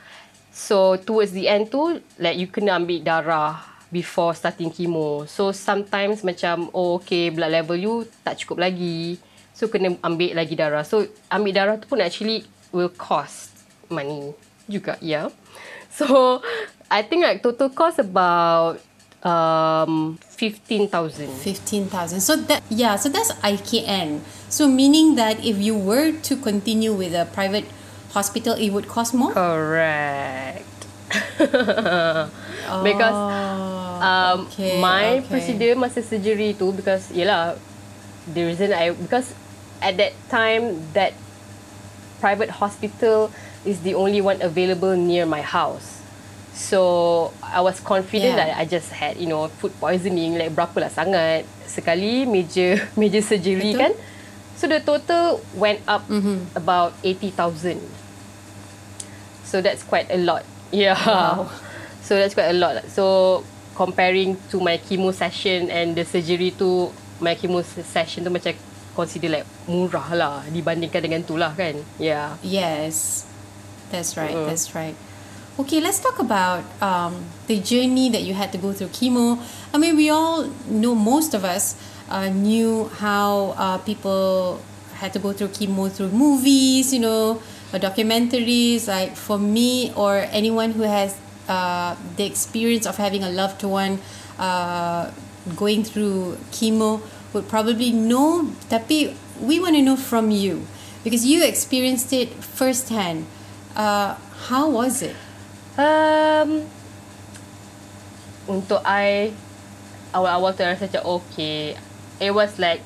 So 0.52 0.98
towards 0.98 1.32
the 1.32 1.48
end 1.48 1.70
tu 1.72 2.02
like 2.18 2.36
you 2.36 2.50
kena 2.50 2.82
ambil 2.82 3.00
darah 3.06 3.77
before 3.88 4.36
starting 4.36 4.68
chemo 4.68 5.24
so 5.24 5.52
sometimes 5.52 6.20
macam 6.20 6.68
oh 6.76 7.00
okay 7.00 7.32
blood 7.32 7.52
level 7.52 7.76
you 7.76 8.04
tak 8.20 8.36
cukup 8.40 8.68
lagi 8.68 9.16
so 9.56 9.66
kena 9.66 9.96
ambil 10.04 10.36
lagi 10.36 10.54
darah 10.54 10.84
so 10.84 11.08
ambil 11.32 11.52
darah 11.56 11.74
tu 11.80 11.88
pun 11.88 12.04
actually 12.04 12.44
will 12.70 12.92
cost 12.92 13.64
money 13.88 14.36
juga 14.68 15.00
yeah 15.00 15.32
so 15.98 16.38
I 16.88 17.04
think 17.04 17.24
like 17.24 17.42
total 17.44 17.68
cost 17.72 18.00
about 18.00 18.80
um 19.24 20.16
15,000 20.38 21.26
15,000. 21.42 22.20
So 22.20 22.36
that 22.46 22.62
yeah, 22.70 22.94
so 22.96 23.08
that's 23.10 23.32
IKN. 23.42 24.22
So 24.48 24.68
meaning 24.68 25.16
that 25.16 25.42
if 25.44 25.58
you 25.58 25.74
were 25.76 26.12
to 26.12 26.36
continue 26.38 26.94
with 26.94 27.12
a 27.12 27.26
private 27.34 27.66
hospital 28.14 28.54
it 28.54 28.70
would 28.70 28.88
cost 28.88 29.12
more? 29.12 29.32
correct 29.34 30.64
because 32.86 33.16
Oh. 33.16 33.77
Um, 34.00 34.38
okay, 34.46 34.80
my 34.80 35.18
okay. 35.18 35.28
procedure 35.28 35.74
masa 35.74 36.02
surgery 36.02 36.54
tu 36.54 36.72
because 36.72 37.10
yelah 37.10 37.54
the 38.26 38.42
reason 38.44 38.72
I 38.72 38.92
because 38.92 39.32
at 39.80 39.96
that 39.96 40.12
time 40.28 40.78
that 40.92 41.14
private 42.18 42.50
hospital 42.50 43.30
is 43.64 43.80
the 43.86 43.94
only 43.94 44.20
one 44.20 44.42
available 44.42 44.94
near 44.96 45.26
my 45.26 45.42
house. 45.42 46.02
So 46.58 47.30
I 47.38 47.62
was 47.62 47.78
confident 47.78 48.34
Yeah. 48.34 48.50
that 48.50 48.58
I 48.58 48.66
just 48.66 48.90
had 48.90 49.14
you 49.16 49.30
know 49.30 49.46
food 49.62 49.70
poisoning 49.78 50.34
like 50.34 50.50
berapa 50.50 50.74
lah 50.82 50.90
sangat 50.90 51.46
sekali 51.70 52.26
major 52.26 52.82
major 53.00 53.22
surgery 53.22 53.74
Betul. 53.74 53.80
kan. 53.86 53.92
So 54.58 54.66
the 54.66 54.82
total 54.82 55.38
went 55.54 55.78
up 55.86 56.02
Mhm. 56.10 56.50
about 56.58 56.90
80,000. 57.06 57.78
So 59.46 59.62
that's 59.62 59.86
quite 59.86 60.10
a 60.10 60.18
lot. 60.18 60.42
Yeah. 60.74 60.98
Wow. 60.98 61.46
So 62.02 62.16
that's 62.16 62.32
quite 62.32 62.48
a 62.48 62.56
lot. 62.56 62.88
So 62.88 63.44
comparing 63.78 64.34
to 64.50 64.58
my 64.58 64.74
chemo 64.82 65.14
session 65.14 65.70
and 65.70 65.94
the 65.94 66.02
surgery 66.02 66.50
tu, 66.50 66.90
my 67.22 67.38
chemo 67.38 67.62
session 67.62 68.26
tu 68.26 68.30
macam 68.34 68.50
consider 68.98 69.30
like 69.30 69.46
murah 69.70 70.10
lah 70.10 70.42
dibandingkan 70.50 70.98
dengan 70.98 71.22
tu 71.22 71.38
lah 71.38 71.54
kan. 71.54 71.78
Yeah. 72.02 72.34
Yes, 72.42 73.22
that's 73.94 74.18
right. 74.18 74.34
Mm. 74.34 74.50
That's 74.50 74.74
right. 74.74 74.98
Okay, 75.58 75.78
let's 75.78 76.02
talk 76.02 76.18
about 76.18 76.66
um, 76.82 77.22
the 77.46 77.62
journey 77.62 78.10
that 78.10 78.26
you 78.26 78.34
had 78.34 78.50
to 78.50 78.58
go 78.58 78.74
through 78.74 78.90
chemo. 78.90 79.38
I 79.70 79.78
mean, 79.78 79.94
we 79.94 80.10
all 80.10 80.50
know 80.66 80.98
most 80.98 81.34
of 81.34 81.46
us 81.46 81.78
uh, 82.10 82.30
knew 82.30 82.90
how 82.98 83.54
uh, 83.54 83.78
people 83.78 84.58
had 84.98 85.14
to 85.14 85.22
go 85.22 85.30
through 85.30 85.54
chemo 85.54 85.86
through 85.90 86.10
movies, 86.10 86.90
you 86.90 86.98
know, 86.98 87.42
or 87.70 87.78
documentaries. 87.78 88.86
Like 88.90 89.14
for 89.14 89.38
me 89.38 89.94
or 89.94 90.26
anyone 90.30 90.74
who 90.74 90.82
has 90.82 91.14
uh, 91.48 91.96
the 92.16 92.24
experience 92.24 92.86
of 92.86 92.96
having 92.96 93.24
a 93.24 93.30
loved 93.30 93.64
one 93.64 93.98
uh, 94.38 95.10
going 95.56 95.82
through 95.82 96.36
chemo 96.52 97.00
would 97.32 97.48
probably 97.48 97.90
know. 97.90 98.52
Tapi 98.68 99.16
we 99.40 99.58
want 99.58 99.74
to 99.74 99.82
know 99.82 99.96
from 99.96 100.30
you 100.30 100.66
because 101.02 101.24
you 101.24 101.42
experienced 101.44 102.12
it 102.12 102.32
firsthand. 102.44 103.26
Uh, 103.74 104.14
how 104.48 104.68
was 104.68 105.02
it? 105.02 105.16
Um, 105.78 106.66
untuk 108.48 108.82
I 108.84 109.32
awal-awal 110.12 110.56
tu 110.56 110.64
rasa 110.66 110.88
macam 110.88 111.22
okay. 111.22 111.78
It 112.18 112.34
was 112.34 112.58
like 112.58 112.82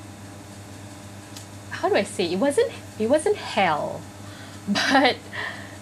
how 1.83 1.89
do 1.89 1.97
I 1.97 2.05
say? 2.05 2.31
It 2.31 2.39
wasn't 2.39 2.71
it 2.99 3.09
wasn't 3.09 3.37
hell, 3.37 4.03
but 4.69 5.17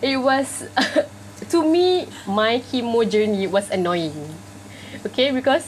it 0.00 0.16
was 0.16 0.64
to 1.50 1.62
me 1.66 2.06
my 2.26 2.62
chemo 2.70 3.02
journey 3.04 3.46
was 3.46 3.70
annoying. 3.70 4.16
Okay, 5.06 5.30
because 5.30 5.66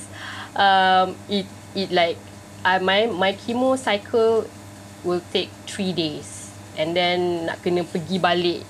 um, 0.57 1.15
it 1.29 1.47
it 1.75 1.91
like 1.91 2.19
I 2.65 2.79
my 2.79 3.07
my 3.07 3.33
chemo 3.35 3.79
cycle 3.79 4.47
will 5.03 5.23
take 5.33 5.51
three 5.67 5.93
days, 5.93 6.51
and 6.79 6.95
then 6.95 7.47
nak 7.51 7.63
kena 7.63 7.83
pergi 7.83 8.23
balik 8.23 8.63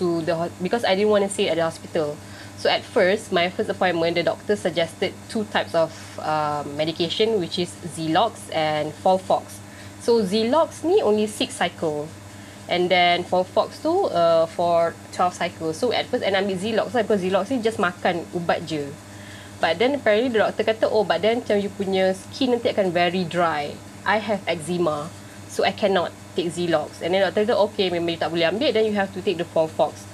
to 0.00 0.22
the 0.24 0.50
because 0.62 0.84
I 0.84 0.96
didn't 0.96 1.12
want 1.12 1.28
to 1.28 1.30
stay 1.30 1.48
at 1.48 1.56
the 1.56 1.66
hospital. 1.66 2.16
So 2.56 2.70
at 2.70 2.86
first, 2.86 3.34
my 3.34 3.50
first 3.50 3.68
appointment, 3.68 4.14
the 4.14 4.22
doctor 4.22 4.54
suggested 4.56 5.12
two 5.28 5.44
types 5.50 5.74
of 5.74 5.92
uh, 6.22 6.62
medication, 6.78 7.42
which 7.42 7.58
is 7.58 7.68
Zelox 7.92 8.38
and 8.54 8.94
Folfox. 9.02 9.58
So 10.00 10.22
Zelox 10.22 10.86
ni 10.86 11.02
only 11.02 11.26
six 11.26 11.58
cycle, 11.58 12.08
and 12.68 12.88
then 12.88 13.24
Folfox 13.24 13.80
tu 13.84 14.08
uh, 14.08 14.46
for 14.48 14.94
12 15.12 15.34
cycle. 15.34 15.70
So 15.72 15.92
at 15.92 16.08
first, 16.08 16.24
and 16.24 16.36
ambil 16.36 16.56
Zelox 16.56 16.96
lah 16.96 17.04
because 17.04 17.20
Zelox 17.20 17.52
ni 17.52 17.60
just 17.60 17.76
makan 17.76 18.24
ubat 18.32 18.64
je. 18.64 18.88
But 19.60 19.80
then 19.80 19.96
apparently 19.96 20.32
the 20.32 20.44
doctor 20.44 20.64
kata, 20.64 20.86
oh 20.88 21.04
but 21.04 21.20
then 21.24 21.40
macam 21.40 21.60
you 21.60 21.72
punya 21.72 22.12
skin 22.12 22.56
nanti 22.56 22.72
akan 22.72 22.92
very 22.92 23.24
dry. 23.24 23.76
I 24.04 24.20
have 24.20 24.44
eczema, 24.44 25.08
so 25.48 25.64
I 25.64 25.72
cannot 25.72 26.12
take 26.36 26.52
Zelox. 26.52 27.00
And 27.00 27.12
then 27.12 27.24
doctor 27.24 27.48
kata, 27.48 27.56
okay 27.72 27.88
memang 27.88 28.16
you 28.16 28.20
tak 28.20 28.32
boleh 28.32 28.48
ambil, 28.48 28.70
then 28.72 28.84
you 28.84 28.96
have 28.96 29.12
to 29.16 29.20
take 29.24 29.40
the 29.40 29.48
Folfox. 29.48 30.04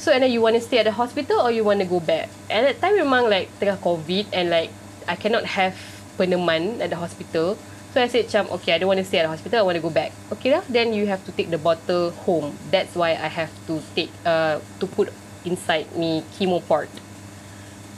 So 0.00 0.08
and 0.16 0.24
then 0.24 0.32
you 0.32 0.40
want 0.40 0.56
to 0.56 0.64
stay 0.64 0.80
at 0.80 0.88
the 0.88 0.96
hospital 0.96 1.44
or 1.44 1.52
you 1.52 1.60
want 1.60 1.84
to 1.84 1.88
go 1.88 2.00
back? 2.00 2.32
At 2.48 2.64
that 2.64 2.80
time 2.80 2.96
memang 2.96 3.28
like 3.28 3.52
tengah 3.60 3.76
COVID 3.84 4.32
and 4.32 4.48
like 4.48 4.72
I 5.04 5.12
cannot 5.12 5.44
have 5.44 5.76
peneman 6.16 6.80
at 6.80 6.88
the 6.88 6.96
hospital. 6.96 7.60
So 7.90 7.98
I 7.98 8.06
said 8.06 8.30
macam 8.30 8.54
okay 8.60 8.70
I 8.74 8.78
don't 8.78 8.86
want 8.86 9.02
to 9.02 9.06
stay 9.06 9.18
at 9.18 9.26
the 9.26 9.34
hospital 9.34 9.58
I 9.58 9.66
want 9.66 9.74
to 9.74 9.82
go 9.82 9.90
back. 9.90 10.14
Okay 10.38 10.54
lah 10.54 10.62
then 10.70 10.94
you 10.94 11.10
have 11.10 11.26
to 11.26 11.34
take 11.34 11.50
the 11.50 11.58
bottle 11.58 12.14
home. 12.22 12.54
That's 12.70 12.94
why 12.94 13.18
I 13.18 13.26
have 13.26 13.50
to 13.66 13.82
take 13.98 14.14
uh 14.22 14.62
to 14.78 14.84
put 14.86 15.10
inside 15.42 15.90
me 15.98 16.22
chemo 16.38 16.62
port. 16.62 16.86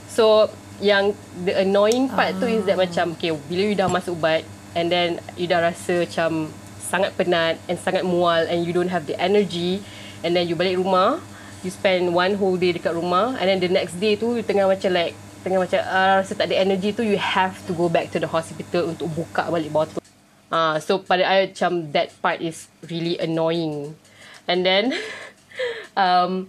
So 0.09 0.49
yang 0.81 1.13
the 1.45 1.61
annoying 1.61 2.09
part 2.09 2.41
tu 2.41 2.49
is 2.49 2.65
that 2.65 2.75
macam 2.75 3.13
okay 3.13 3.29
bila 3.33 3.61
you 3.69 3.77
dah 3.77 3.85
masuk 3.85 4.17
ubat 4.17 4.41
and 4.73 4.89
then 4.89 5.21
you 5.37 5.45
dah 5.45 5.61
rasa 5.61 6.09
macam 6.09 6.49
sangat 6.81 7.13
penat 7.13 7.61
and 7.69 7.77
sangat 7.77 8.01
mual 8.01 8.41
and 8.49 8.65
you 8.65 8.73
don't 8.73 8.89
have 8.89 9.05
the 9.05 9.13
energy 9.21 9.85
and 10.25 10.33
then 10.33 10.49
you 10.49 10.57
balik 10.57 10.77
rumah 10.81 11.21
you 11.61 11.69
spend 11.69 12.09
one 12.09 12.33
whole 12.37 12.57
day 12.57 12.73
dekat 12.73 12.97
rumah 12.97 13.37
and 13.37 13.45
then 13.45 13.61
the 13.61 13.69
next 13.69 13.97
day 14.01 14.17
tu 14.17 14.33
you 14.37 14.41
tengah 14.41 14.65
macam 14.65 14.89
like 14.93 15.13
tengah 15.43 15.59
macam 15.59 15.81
uh, 15.83 16.23
rasa 16.23 16.33
tak 16.33 16.47
ada 16.47 16.55
energy 16.57 16.95
tu 16.95 17.03
you 17.03 17.19
have 17.19 17.53
to 17.67 17.75
go 17.75 17.91
back 17.91 18.07
to 18.09 18.17
the 18.17 18.29
hospital 18.29 18.95
untuk 18.95 19.11
buka 19.11 19.51
balik 19.51 19.69
botol. 19.69 19.99
Ah, 20.47 20.55
uh, 20.55 20.75
so 20.79 21.03
pada 21.03 21.27
I 21.27 21.51
macam 21.51 21.91
that 21.91 22.15
part 22.23 22.39
is 22.39 22.71
really 22.87 23.19
annoying. 23.19 23.93
And 24.47 24.63
then 24.63 24.95
um 25.99 26.47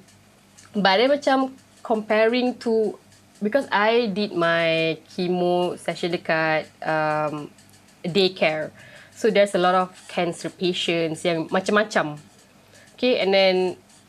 but 0.72 1.02
then 1.02 1.10
macam 1.10 1.58
comparing 1.82 2.56
to 2.62 2.96
because 3.44 3.68
I 3.68 4.08
did 4.08 4.32
my 4.32 4.96
chemo 5.12 5.76
session 5.76 6.16
dekat 6.16 6.70
um, 6.80 7.52
daycare. 8.00 8.72
So 9.14 9.30
there's 9.30 9.54
a 9.54 9.60
lot 9.60 9.76
of 9.76 9.92
cancer 10.08 10.50
patients 10.50 11.22
yang 11.22 11.46
macam-macam. 11.52 12.18
Okay, 12.96 13.20
and 13.20 13.30
then 13.30 13.54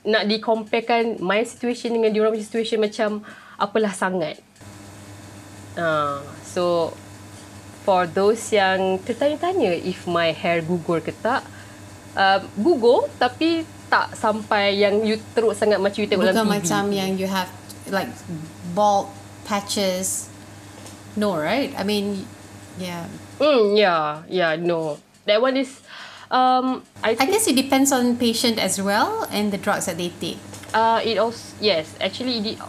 nak 0.05 0.29
di-comparekan 0.29 1.19
my 1.19 1.43
situation 1.43 1.97
dengan 1.99 2.15
diorang 2.15 2.37
situation 2.37 2.79
macam 2.79 3.21
apalah 3.59 3.91
sangat. 3.91 4.39
Uh, 5.75 6.23
so 6.41 6.95
for 7.83 8.07
those 8.07 8.41
yang 8.49 8.97
tertanya-tanya 9.03 9.75
if 9.75 10.07
my 10.07 10.31
hair 10.31 10.63
gugur 10.63 11.03
ke 11.03 11.11
tak, 11.19 11.43
uh, 12.15 12.39
gugur 12.57 13.05
tapi 13.19 13.67
tak 13.85 14.17
sampai 14.17 14.73
yang 14.73 15.05
you 15.05 15.19
teruk 15.37 15.53
sangat 15.53 15.77
macam 15.77 15.99
you 16.01 16.09
tengok 16.09 16.25
Bukan 16.25 16.35
dalam 16.35 16.47
TV. 16.49 16.55
macam 16.57 16.83
yang 16.89 17.11
you 17.13 17.27
have 17.29 17.51
like 17.91 18.09
bald 18.73 19.11
patches. 19.45 20.27
No, 21.15 21.37
right? 21.37 21.71
I 21.77 21.83
mean, 21.85 22.25
yeah. 22.75 23.07
Mm, 23.39 23.77
yeah, 23.77 24.25
yeah, 24.27 24.57
no. 24.59 24.99
That 25.23 25.39
one 25.39 25.55
is, 25.55 25.79
um, 26.27 26.83
I 26.99 27.15
I 27.15 27.25
guess 27.29 27.47
it 27.47 27.55
depends 27.55 27.95
on 27.95 28.19
patient 28.19 28.59
as 28.59 28.81
well 28.81 29.23
and 29.31 29.51
the 29.51 29.59
drugs 29.59 29.87
that 29.87 29.95
they 29.95 30.11
take. 30.19 30.41
uh, 30.75 30.99
it 30.99 31.15
also, 31.17 31.55
yes, 31.61 31.95
actually, 32.01 32.43
it, 32.43 32.59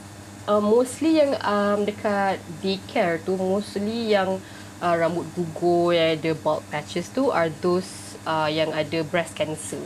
uh, 0.47 0.59
mostly 0.59 1.19
yang 1.19 1.35
um, 1.43 1.83
dekat 1.83 2.39
daycare 2.59 3.19
tu, 3.21 3.35
mostly 3.37 4.11
yang 4.11 4.39
uh, 4.81 4.95
rambut 4.95 5.27
gugur, 5.35 5.93
yang 5.93 6.17
ada 6.17 6.33
bald 6.35 6.63
patches 6.69 7.11
tu 7.11 7.29
are 7.29 7.51
those 7.61 7.87
uh, 8.25 8.47
yang 8.47 8.71
ada 8.71 9.03
breast 9.03 9.35
cancer. 9.35 9.83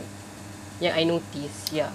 Yang 0.79 0.93
I 0.93 1.03
notice, 1.03 1.57
yeah. 1.69 1.93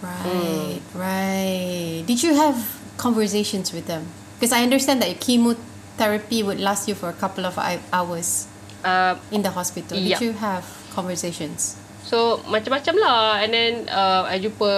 Right, 0.00 0.80
right. 0.96 2.02
Did 2.06 2.22
you 2.22 2.34
have 2.34 2.56
conversations 2.96 3.72
with 3.72 3.86
them? 3.86 4.08
Because 4.38 4.52
I 4.52 4.62
understand 4.64 5.02
that 5.02 5.12
chemotherapy 5.20 6.42
would 6.42 6.58
last 6.58 6.88
you 6.88 6.94
for 6.94 7.08
a 7.08 7.16
couple 7.16 7.44
of 7.44 7.56
hou- 7.56 7.84
hours 7.92 8.46
Uh, 8.80 9.12
in 9.28 9.44
the 9.44 9.52
hospital. 9.52 9.92
Did 9.92 10.16
Yeah. 10.16 10.24
you 10.24 10.32
have 10.40 10.64
conversations? 10.96 11.76
So 12.00 12.40
macam-macam 12.48 12.94
lah 12.96 13.44
And 13.44 13.52
then 13.52 13.72
uh, 13.92 14.24
I 14.24 14.40
jumpa 14.40 14.72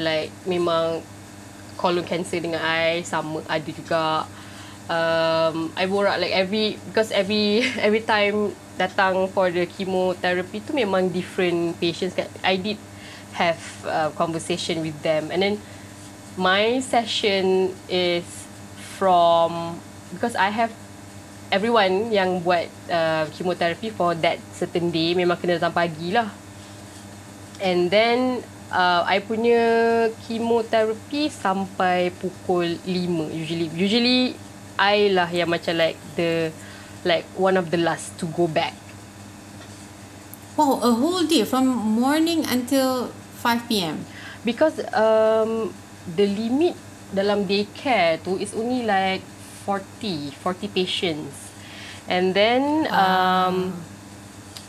Like 0.00 0.32
memang 0.48 1.04
Colon 1.84 2.08
cancer 2.08 2.40
dengan 2.40 2.64
I 2.64 3.04
Sama 3.04 3.44
ada 3.44 3.68
juga. 3.68 4.24
Um, 4.88 5.68
I 5.76 5.84
borak 5.84 6.16
like 6.16 6.32
every 6.32 6.80
Because 6.88 7.12
every 7.12 7.60
Every 7.86 8.00
time 8.00 8.56
Datang 8.80 9.28
for 9.28 9.52
the 9.52 9.68
chemotherapy 9.68 10.64
tu 10.64 10.72
Memang 10.72 11.12
different 11.12 11.76
patients 11.76 12.16
kan. 12.16 12.32
I 12.40 12.56
did 12.56 12.80
Have 13.36 13.60
uh, 13.84 14.08
conversation 14.16 14.80
with 14.80 14.96
them. 15.04 15.28
And 15.28 15.44
then 15.44 15.54
My 16.40 16.80
session 16.80 17.76
is 17.92 18.24
From 18.96 19.76
Because 20.16 20.32
I 20.40 20.48
have 20.48 20.72
everyone 21.54 22.10
yang 22.10 22.42
buat 22.42 22.66
uh, 22.90 23.30
chemotherapy 23.30 23.94
for 23.94 24.18
that 24.18 24.42
certain 24.50 24.90
day 24.90 25.14
memang 25.14 25.38
kena 25.38 25.62
datang 25.62 25.74
pagi 25.74 26.10
lah. 26.10 26.26
And 27.62 27.86
then 27.86 28.42
uh, 28.70 29.02
I 29.04 29.20
punya 29.20 29.62
chemotherapy 30.24 31.28
sampai 31.28 32.14
pukul 32.16 32.78
5 32.86 33.34
usually. 33.34 33.68
Usually 33.74 34.20
I 34.78 35.12
lah 35.12 35.28
yang 35.30 35.50
macam 35.50 35.78
like 35.78 35.98
the 36.18 36.50
like 37.04 37.28
one 37.36 37.60
of 37.60 37.68
the 37.68 37.80
last 37.80 38.16
to 38.22 38.26
go 38.32 38.48
back. 38.48 38.72
Wow, 40.54 40.78
a 40.80 40.94
whole 40.94 41.26
day 41.26 41.42
from 41.42 41.66
morning 41.66 42.46
until 42.46 43.10
5 43.42 43.66
p.m. 43.66 44.06
Because 44.46 44.78
um, 44.94 45.74
the 46.06 46.30
limit 46.30 46.78
dalam 47.10 47.46
daycare 47.46 48.22
tu 48.22 48.38
is 48.38 48.54
only 48.54 48.86
like 48.86 49.22
40, 49.66 50.30
40 50.30 50.68
patients. 50.70 51.34
And 52.06 52.36
then 52.36 52.86
um, 52.92 53.72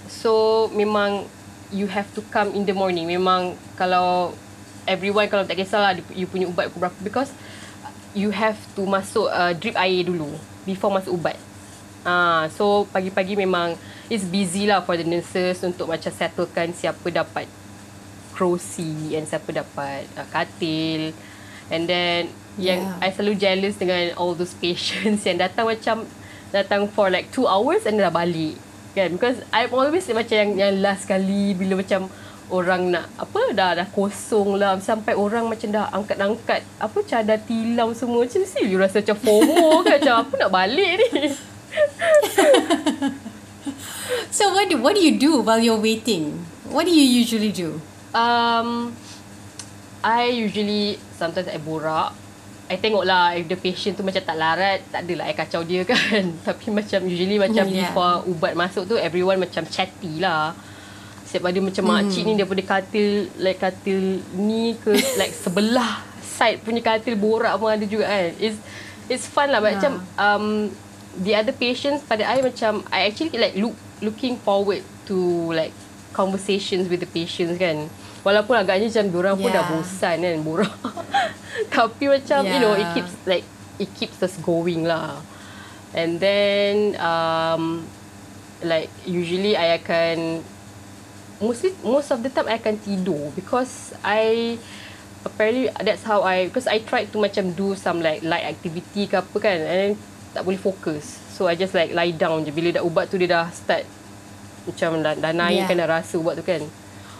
so 0.07 0.65
memang 0.71 1.27
you 1.75 1.91
have 1.91 2.07
to 2.15 2.23
come 2.31 2.55
in 2.55 2.63
the 2.63 2.71
morning. 2.71 3.03
Memang 3.03 3.59
kalau 3.75 4.31
everyone 4.87 5.27
kalau 5.27 5.43
tak 5.43 5.59
kisahlah 5.59 5.99
you 6.15 6.23
punya 6.23 6.47
ubat 6.47 6.71
berapa 6.71 6.95
because 7.03 7.35
you 8.15 8.31
have 8.31 8.55
to 8.79 8.87
masuk 8.87 9.27
uh, 9.27 9.51
drip 9.51 9.75
air 9.75 10.07
dulu 10.07 10.31
before 10.63 10.95
masuk 10.95 11.19
ubat. 11.19 11.35
Ah, 12.05 12.15
uh, 12.15 12.43
so 12.53 12.87
pagi-pagi 12.95 13.35
memang 13.35 13.75
it's 14.07 14.23
busy 14.23 14.69
lah 14.69 14.79
for 14.85 14.95
the 14.95 15.03
nurses 15.03 15.59
untuk 15.65 15.91
macam 15.91 16.13
settlekan 16.13 16.71
siapa 16.71 17.03
dapat 17.11 17.49
kerusi 18.31 19.17
and 19.19 19.27
siapa 19.27 19.51
dapat 19.51 20.07
uh, 20.15 20.27
katil. 20.31 21.11
And 21.67 21.89
then 21.89 22.29
yeah. 22.55 22.77
yang 22.77 22.79
I 23.03 23.09
selalu 23.09 23.41
jealous 23.41 23.75
dengan 23.75 24.15
all 24.15 24.37
those 24.37 24.55
patients 24.55 25.25
yang 25.27 25.41
datang 25.41 25.67
macam 25.67 26.07
datang 26.53 26.87
for 26.87 27.11
like 27.11 27.33
two 27.35 27.49
hours 27.49 27.83
and 27.83 27.99
dah 27.99 28.13
balik 28.13 28.55
kan? 28.95 29.11
Because 29.11 29.43
I'm 29.51 29.75
always 29.75 30.07
macam 30.07 30.35
yang 30.35 30.51
yang 30.55 30.73
last 30.79 31.05
kali 31.05 31.51
bila 31.51 31.83
macam 31.83 32.07
orang 32.47 32.93
nak 32.93 33.09
apa 33.17 33.41
dah 33.57 33.71
dah 33.75 33.87
kosong 33.89 34.61
lah 34.61 34.77
sampai 34.77 35.17
orang 35.17 35.49
macam 35.49 35.73
dah 35.73 35.89
angkat-angkat 35.89 36.61
apa 36.77 36.97
cadar 37.03 37.41
tilam 37.41 37.91
semua 37.97 38.21
macam 38.21 38.45
si 38.45 38.69
you 38.69 38.77
rasa 38.77 39.01
macam 39.01 39.17
FOMO 39.17 39.81
kan 39.81 39.97
macam 39.99 40.15
apa 40.23 40.33
nak 40.39 40.51
balik 40.53 40.91
ni? 41.01 41.07
So 44.29 44.51
what 44.51 44.67
do 44.69 44.77
what 44.79 44.93
do 44.95 45.01
you 45.01 45.17
do 45.17 45.41
while 45.41 45.59
you're 45.59 45.79
waiting? 45.79 46.45
What 46.69 46.85
do 46.85 46.93
you 46.93 47.03
usually 47.03 47.51
do? 47.55 47.81
Um 48.13 48.93
I 50.05 50.29
usually 50.29 51.01
sometimes 51.17 51.49
I 51.49 51.57
borak 51.57 52.13
I 52.65 52.81
tengok 52.81 53.05
lah 53.05 53.37
if 53.37 53.45
the 53.45 53.53
patient 53.53 53.93
tu 53.93 54.01
macam 54.01 54.25
tak 54.25 54.37
larat, 54.37 54.81
tak 54.89 55.05
adalah 55.05 55.29
I 55.29 55.37
kacau 55.37 55.61
dia 55.61 55.85
kan. 55.85 56.33
Tapi 56.47 56.73
macam 56.73 57.05
usually 57.05 57.37
macam 57.37 57.65
yeah. 57.69 57.85
before 57.85 58.25
ubat 58.25 58.57
masuk 58.57 58.89
tu, 58.89 58.97
everyone 58.97 59.37
macam 59.37 59.61
chatty 59.69 60.17
lah. 60.17 60.57
Sebab 61.29 61.53
dia 61.53 61.61
macam 61.61 61.83
hmm. 61.85 61.93
makcik 61.93 62.23
ni 62.25 62.33
daripada 62.33 62.63
katil, 62.65 63.29
like 63.37 63.61
katil 63.61 64.21
ni 64.33 64.73
ke 64.81 64.97
like 65.21 65.33
sebelah 65.33 66.01
side 66.25 66.59
punya 66.65 66.81
katil 66.81 67.13
borak 67.15 67.53
pun 67.61 67.69
ada 67.69 67.85
juga 67.85 68.09
kan. 68.09 68.33
It's 68.41 68.57
it's 69.05 69.29
fun 69.29 69.53
lah. 69.53 69.61
Yeah. 69.61 69.77
Macam 69.77 69.91
um, 70.17 70.45
the 71.21 71.37
other 71.37 71.53
patients 71.53 72.01
pada 72.01 72.25
I 72.25 72.41
macam, 72.41 72.81
I 72.89 73.05
actually 73.05 73.37
like 73.37 73.53
look 73.53 73.77
looking 74.01 74.41
forward 74.41 74.81
to 75.05 75.53
like 75.53 75.73
conversations 76.17 76.89
with 76.89 77.05
the 77.05 77.09
patients 77.09 77.61
kan. 77.61 77.93
Walaupun 78.25 78.57
agaknya 78.57 78.89
macam 78.89 79.05
diorang 79.13 79.35
yeah. 79.37 79.43
pun 79.45 79.49
dah 79.53 79.65
bosan 79.69 80.15
kan 80.17 80.41
borak. 80.41 80.73
Tapi 81.77 82.03
macam 82.09 82.41
yeah. 82.41 82.53
you 82.57 82.59
know 82.59 82.73
it 82.73 82.89
keeps 82.97 83.13
like 83.29 83.45
it 83.77 83.89
keeps 83.93 84.17
us 84.25 84.33
going 84.41 84.81
lah. 84.81 85.21
And 85.93 86.17
then 86.17 86.97
um 86.97 87.85
like 88.65 88.89
usually 89.05 89.53
I 89.53 89.77
akan 89.77 90.41
mostly 91.37 91.77
most 91.85 92.09
of 92.09 92.25
the 92.25 92.33
time 92.33 92.49
I 92.49 92.57
akan 92.57 92.81
tidur 92.81 93.29
because 93.37 93.93
I 94.01 94.57
apparently 95.21 95.69
that's 95.85 96.01
how 96.01 96.25
I 96.25 96.49
because 96.49 96.65
I 96.65 96.81
tried 96.81 97.13
to 97.13 97.21
macam 97.21 97.53
do 97.53 97.77
some 97.77 98.01
like 98.01 98.25
light 98.25 98.49
activity 98.49 99.05
ke 99.05 99.21
apa 99.21 99.37
kan 99.37 99.61
and 99.61 99.77
then 99.77 99.91
tak 100.33 100.49
boleh 100.49 100.57
fokus. 100.57 101.21
So 101.29 101.45
I 101.45 101.53
just 101.53 101.77
like 101.77 101.93
lie 101.93 102.15
down 102.15 102.41
je 102.41 102.49
bila 102.49 102.73
dah 102.73 102.81
ubat 102.81 103.13
tu 103.13 103.21
dia 103.21 103.29
dah 103.29 103.53
start 103.53 103.85
macam 104.65 104.97
dah, 105.05 105.13
dah 105.13 105.29
naik 105.29 105.61
yeah. 105.61 105.67
kan 105.69 105.77
dah 105.77 105.87
rasa 105.87 106.17
ubat 106.17 106.41
tu 106.41 106.45
kan 106.47 106.65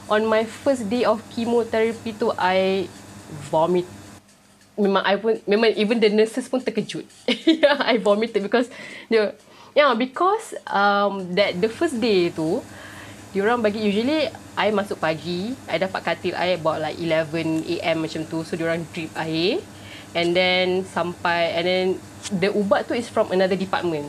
on 0.09 0.25
my 0.25 0.45
first 0.45 0.85
day 0.89 1.05
of 1.05 1.21
chemotherapy 1.33 2.13
tu 2.13 2.29
I 2.37 2.89
vomit. 3.49 3.85
Memang 4.75 5.03
I 5.07 5.15
pun 5.15 5.39
memang 5.47 5.71
even 5.73 5.97
the 6.03 6.11
nurses 6.11 6.45
pun 6.51 6.61
terkejut. 6.61 7.07
Yeah 7.61 7.79
I 7.79 7.97
vomited 7.97 8.43
because 8.43 8.67
the 9.07 9.33
yeah 9.73 9.91
because 9.95 10.53
um 10.67 11.33
that 11.33 11.57
the 11.57 11.71
first 11.71 11.97
day 11.97 12.29
tu 12.29 12.59
diorang 13.31 13.63
bagi 13.63 13.83
usually 13.83 14.31
I 14.55 14.71
masuk 14.71 14.99
pagi 14.99 15.55
I 15.67 15.79
dapat 15.79 16.01
katil 16.03 16.35
air 16.35 16.59
about 16.59 16.79
like 16.79 16.95
11 16.99 17.67
am 17.83 17.97
macam 17.99 18.21
tu 18.27 18.43
so 18.43 18.55
diorang 18.55 18.83
drip 18.91 19.11
air. 19.15 19.63
And 20.15 20.31
then 20.31 20.87
sampai 20.87 21.59
and 21.59 21.65
then 21.67 21.87
the 22.31 22.49
ubat 22.55 22.87
tu 22.87 22.95
is 22.95 23.11
from 23.11 23.35
another 23.35 23.59
department 23.59 24.07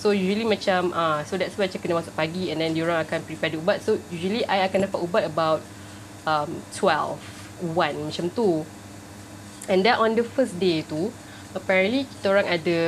So 0.00 0.16
usually 0.16 0.48
macam 0.48 0.96
ah 0.96 1.20
uh, 1.20 1.28
so 1.28 1.36
that's 1.36 1.52
why 1.60 1.68
macam 1.68 1.80
kena 1.84 2.00
masuk 2.00 2.16
pagi 2.16 2.48
and 2.48 2.64
then 2.64 2.72
diorang 2.72 3.04
akan 3.04 3.20
prepare 3.28 3.52
ubat. 3.60 3.84
So 3.84 4.00
usually 4.08 4.48
I 4.48 4.64
akan 4.64 4.88
dapat 4.88 4.98
ubat 5.04 5.28
about 5.28 5.60
um 6.24 6.56
12 6.72 7.20
1 7.76 8.08
macam 8.08 8.26
tu. 8.32 8.64
And 9.68 9.84
then 9.84 10.00
on 10.00 10.16
the 10.16 10.24
first 10.24 10.56
day 10.56 10.80
tu 10.88 11.12
apparently 11.52 12.08
kita 12.08 12.32
orang 12.32 12.48
ada 12.48 12.78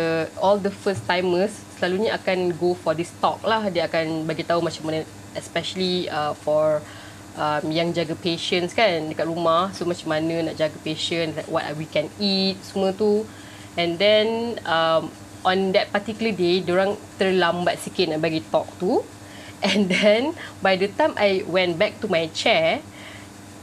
all 0.40 0.56
the 0.56 0.72
first 0.72 1.04
timers 1.04 1.52
selalunya 1.76 2.16
akan 2.16 2.56
go 2.56 2.72
for 2.72 2.96
this 2.96 3.12
talk 3.20 3.44
lah. 3.44 3.68
Dia 3.68 3.92
akan 3.92 4.24
bagi 4.24 4.48
tahu 4.48 4.64
macam 4.64 4.88
mana 4.88 5.04
especially 5.36 6.08
uh, 6.08 6.32
for 6.32 6.80
um, 7.36 7.64
yang 7.68 7.92
jaga 7.92 8.16
patients 8.16 8.72
kan 8.72 9.12
dekat 9.12 9.28
rumah. 9.28 9.68
So 9.76 9.84
macam 9.84 10.16
mana 10.16 10.48
nak 10.48 10.56
jaga 10.56 10.76
patient, 10.80 11.36
like 11.36 11.48
what 11.52 11.68
we 11.76 11.84
can 11.84 12.08
eat, 12.16 12.56
semua 12.64 12.96
tu. 12.96 13.28
And 13.76 13.96
then 13.96 14.56
um, 14.64 15.12
on 15.42 15.74
that 15.74 15.90
particular 15.90 16.30
day, 16.34 16.62
orang 16.66 16.94
terlambat 17.18 17.78
sikit 17.78 18.10
nak 18.10 18.22
bagi 18.22 18.42
talk 18.50 18.66
tu. 18.78 19.02
And 19.62 19.86
then, 19.86 20.34
by 20.58 20.74
the 20.74 20.90
time 20.90 21.14
I 21.14 21.46
went 21.46 21.78
back 21.78 22.02
to 22.02 22.10
my 22.10 22.26
chair, 22.34 22.82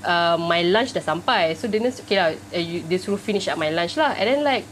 uh, 0.08 0.40
my 0.40 0.64
lunch 0.64 0.96
dah 0.96 1.04
sampai. 1.04 1.60
So, 1.60 1.68
dia 1.68 1.84
okay 1.84 2.16
lah, 2.16 2.32
uh, 2.32 2.64
dia 2.88 2.98
suruh 3.00 3.20
finish 3.20 3.52
up 3.52 3.60
my 3.60 3.68
lunch 3.68 4.00
lah. 4.00 4.16
And 4.16 4.28
then 4.32 4.42
like, 4.48 4.64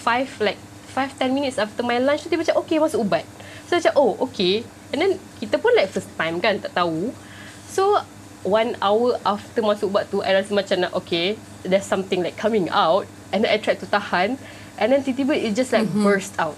five, 0.00 0.32
like, 0.40 0.56
five, 0.96 1.12
ten 1.20 1.36
minutes 1.36 1.60
after 1.60 1.84
my 1.84 2.00
lunch 2.00 2.24
tu, 2.24 2.32
dia 2.32 2.40
macam, 2.40 2.56
okay, 2.64 2.80
masuk 2.80 3.04
ubat. 3.04 3.28
So, 3.68 3.76
macam, 3.76 3.92
oh, 4.00 4.16
okay. 4.24 4.64
And 4.92 4.98
then, 5.04 5.12
kita 5.36 5.60
pun 5.60 5.76
like 5.76 5.92
first 5.92 6.08
time 6.16 6.40
kan, 6.40 6.64
tak 6.64 6.72
tahu. 6.72 7.12
So, 7.68 8.00
one 8.40 8.72
hour 8.80 9.20
after 9.28 9.60
masuk 9.60 9.92
ubat 9.92 10.08
tu, 10.08 10.24
I 10.24 10.32
rasa 10.32 10.56
macam 10.56 10.76
nak, 10.80 10.92
okay, 10.96 11.36
there's 11.60 11.84
something 11.84 12.24
like 12.24 12.40
coming 12.40 12.72
out. 12.72 13.04
And 13.36 13.44
then 13.44 13.52
I 13.52 13.60
tried 13.60 13.84
to 13.84 13.88
tahan. 13.88 14.40
And 14.80 14.92
then 14.92 15.04
tiba-tiba 15.04 15.36
it 15.36 15.54
just 15.54 15.72
like 15.72 15.86
mm-hmm. 15.86 16.04
burst 16.04 16.40
out. 16.40 16.56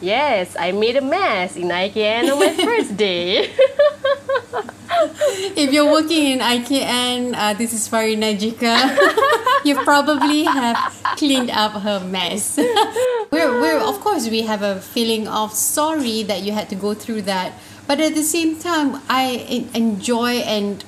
Yes, 0.00 0.54
I 0.60 0.72
made 0.72 0.96
a 0.96 1.00
mess 1.00 1.56
in 1.56 1.68
IKN 1.68 2.30
on 2.30 2.38
my 2.38 2.52
first 2.68 2.96
day. 2.96 3.48
if 5.56 5.72
you're 5.72 5.90
working 5.90 6.36
in 6.36 6.38
IKN, 6.40 7.32
uh, 7.34 7.54
this 7.54 7.72
is 7.72 7.88
very 7.88 8.16
Najika. 8.16 8.76
you 9.64 9.76
probably 9.82 10.44
have 10.44 10.76
cleaned 11.16 11.50
up 11.50 11.80
her 11.80 12.00
mess. 12.04 12.58
we're, 13.30 13.60
we're, 13.60 13.80
of 13.80 13.98
course, 14.00 14.28
we 14.28 14.42
have 14.42 14.60
a 14.60 14.80
feeling 14.80 15.26
of 15.26 15.54
sorry 15.54 16.22
that 16.24 16.42
you 16.42 16.52
had 16.52 16.68
to 16.68 16.76
go 16.76 16.92
through 16.92 17.22
that. 17.22 17.54
But 17.86 18.00
at 18.00 18.14
the 18.14 18.22
same 18.22 18.58
time, 18.58 19.00
I 19.08 19.66
enjoy 19.72 20.44
and, 20.44 20.84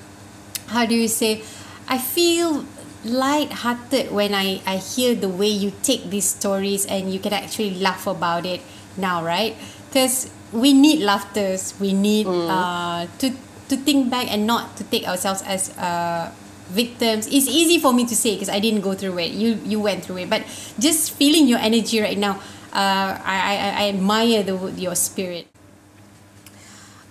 how 0.68 0.84
do 0.84 0.94
you 0.94 1.08
say, 1.08 1.42
I 1.88 1.98
feel 1.98 2.66
light-hearted 3.06 4.10
when 4.12 4.34
I, 4.34 4.60
I 4.66 4.76
hear 4.76 5.14
the 5.14 5.28
way 5.28 5.48
you 5.48 5.72
take 5.82 6.10
these 6.10 6.26
stories 6.26 6.84
and 6.86 7.12
you 7.12 7.18
can 7.18 7.32
actually 7.32 7.78
laugh 7.78 8.06
about 8.06 8.44
it 8.44 8.60
now, 8.96 9.24
right? 9.24 9.56
Because 9.88 10.30
we 10.52 10.72
need 10.72 11.00
laughters. 11.00 11.74
We 11.80 11.92
need 11.92 12.26
mm. 12.26 12.48
uh, 12.50 13.06
to 13.18 13.30
to 13.68 13.76
think 13.76 14.10
back 14.10 14.30
and 14.30 14.46
not 14.46 14.76
to 14.76 14.84
take 14.84 15.08
ourselves 15.08 15.42
as 15.42 15.70
uh, 15.78 16.30
victims. 16.70 17.26
It's 17.26 17.48
easy 17.48 17.78
for 17.78 17.92
me 17.92 18.06
to 18.06 18.14
say 18.14 18.34
because 18.34 18.48
I 18.48 18.60
didn't 18.60 18.82
go 18.82 18.94
through 18.94 19.18
it. 19.18 19.32
You 19.32 19.58
you 19.64 19.80
went 19.80 20.04
through 20.04 20.26
it, 20.26 20.30
but 20.30 20.42
just 20.78 21.12
feeling 21.12 21.46
your 21.46 21.58
energy 21.58 22.00
right 22.00 22.18
now, 22.18 22.38
uh, 22.72 23.18
I, 23.22 23.36
I 23.36 23.56
I 23.56 23.88
admire 23.90 24.42
the 24.42 24.56
your 24.76 24.94
spirit. 24.94 25.48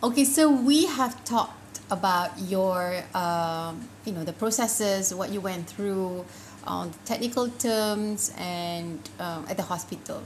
Okay, 0.03 0.23
so 0.23 0.51
we 0.51 0.85
have 0.85 1.17
talked 1.25 1.57
about 1.91 2.37
your 2.39 3.03
um, 3.13 3.87
you 4.05 4.11
know 4.11 4.23
the 4.23 4.33
processes 4.33 5.13
what 5.13 5.31
you 5.31 5.39
went 5.39 5.67
through 5.67 6.25
on 6.65 6.91
technical 7.05 7.47
terms 7.49 8.33
and 8.37 8.99
um, 9.19 9.45
at 9.49 9.57
the 9.57 9.63
hospital. 9.63 10.23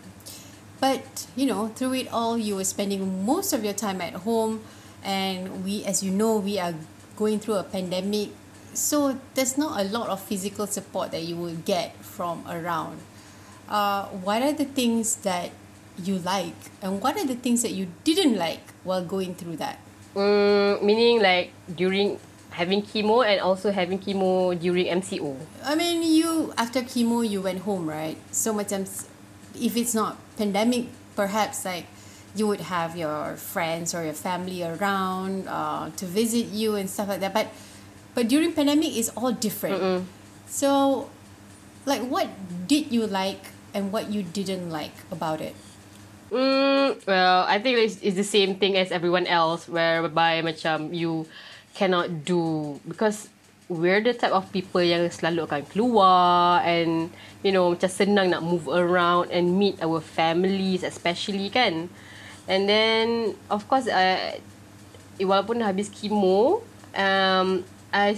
But 0.79 1.27
you 1.35 1.45
know 1.45 1.67
through 1.69 1.93
it 1.95 2.07
all 2.11 2.37
you 2.37 2.55
were 2.55 2.63
spending 2.63 3.25
most 3.25 3.51
of 3.51 3.63
your 3.63 3.73
time 3.73 3.99
at 4.01 4.13
home 4.13 4.61
and 5.03 5.63
we 5.65 5.83
as 5.85 6.01
you 6.03 6.11
know 6.11 6.37
we 6.37 6.59
are 6.59 6.73
going 7.15 7.39
through 7.39 7.55
a 7.55 7.63
pandemic. 7.63 8.29
So 8.73 9.19
there's 9.33 9.57
not 9.57 9.81
a 9.81 9.83
lot 9.83 10.09
of 10.09 10.21
physical 10.21 10.67
support 10.67 11.11
that 11.11 11.23
you 11.23 11.35
will 11.35 11.57
get 11.65 11.97
from 11.97 12.45
around. 12.47 12.99
Uh, 13.67 14.05
what 14.07 14.41
are 14.41 14.53
the 14.53 14.65
things 14.65 15.17
that 15.17 15.51
you 15.97 16.17
like 16.19 16.55
and 16.81 17.01
what 17.01 17.17
are 17.17 17.25
the 17.25 17.35
things 17.35 17.61
that 17.61 17.71
you 17.71 17.87
didn't 18.05 18.37
like 18.37 18.71
while 18.83 19.03
going 19.03 19.35
through 19.35 19.57
that 19.57 19.79
Mm, 20.15 20.81
meaning 20.83 21.21
like 21.21 21.51
during 21.75 22.19
having 22.51 22.81
chemo 22.81 23.25
and 23.25 23.39
also 23.41 23.71
having 23.71 23.99
chemo 23.99 24.57
during 24.59 24.87
MCO. 24.87 25.37
I 25.63 25.75
mean, 25.75 26.01
you 26.03 26.53
after 26.57 26.81
chemo 26.81 27.27
you 27.27 27.41
went 27.41 27.61
home, 27.61 27.87
right? 27.87 28.17
So 28.31 28.53
macam 28.53 28.89
if 29.55 29.77
it's 29.77 29.93
not 29.93 30.17
pandemic, 30.37 30.87
perhaps 31.15 31.65
like 31.65 31.85
you 32.35 32.47
would 32.47 32.61
have 32.69 32.95
your 32.95 33.35
friends 33.37 33.93
or 33.93 34.03
your 34.03 34.17
family 34.17 34.63
around 34.63 35.47
uh, 35.47 35.89
to 35.97 36.05
visit 36.05 36.47
you 36.49 36.75
and 36.75 36.89
stuff 36.89 37.07
like 37.09 37.21
that. 37.21 37.33
But 37.33 37.53
but 38.15 38.27
during 38.27 38.53
pandemic, 38.53 38.97
it's 38.97 39.09
all 39.15 39.31
different. 39.31 39.79
Mm-mm. 39.79 40.03
So, 40.49 41.09
like, 41.85 42.01
what 42.01 42.27
did 42.67 42.91
you 42.91 43.05
like 43.05 43.53
and 43.73 43.93
what 43.93 44.09
you 44.09 44.23
didn't 44.23 44.69
like 44.69 44.91
about 45.11 45.41
it? 45.41 45.55
Mm, 46.29 47.05
well, 47.07 47.45
I 47.47 47.57
think 47.57 47.77
it's, 47.77 47.97
it's 48.01 48.15
the 48.15 48.23
same 48.23 48.55
thing 48.55 48.77
as 48.77 48.91
everyone 48.91 49.25
else, 49.25 49.67
whereby 49.67 50.41
macam 50.45 50.93
you 50.93 51.25
cannot 51.73 52.25
do 52.25 52.77
because 52.85 53.29
we're 53.69 54.01
the 54.01 54.13
type 54.13 54.33
of 54.33 54.49
people 54.53 54.81
yang 54.81 55.05
selalu 55.13 55.45
akan 55.45 55.61
keluar 55.69 56.65
and 56.65 57.13
you 57.45 57.53
know 57.53 57.69
macam 57.73 57.89
senang 57.89 58.33
nak 58.33 58.41
move 58.41 58.65
around 58.65 59.29
and 59.29 59.57
meet 59.57 59.77
our 59.81 60.01
families 60.01 60.81
especially 60.81 61.49
kan. 61.49 61.89
And 62.49 62.65
then 62.65 63.37
of 63.49 63.69
course 63.69 63.85
uh, 63.89 64.37
walaupun 65.17 65.61
habis 65.65 65.89
chemo, 65.89 66.61
um, 66.97 67.65
I 67.89 68.17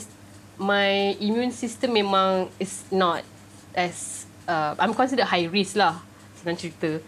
my 0.60 1.16
immune 1.20 1.52
system 1.52 1.96
memang 1.96 2.52
is 2.60 2.84
not 2.92 3.24
as 3.72 4.28
uh, 4.48 4.76
I'm 4.80 4.96
considered 4.96 5.28
high 5.28 5.48
risk 5.48 5.80
lah 5.80 6.00
senang 6.40 6.60
cerita. 6.60 7.00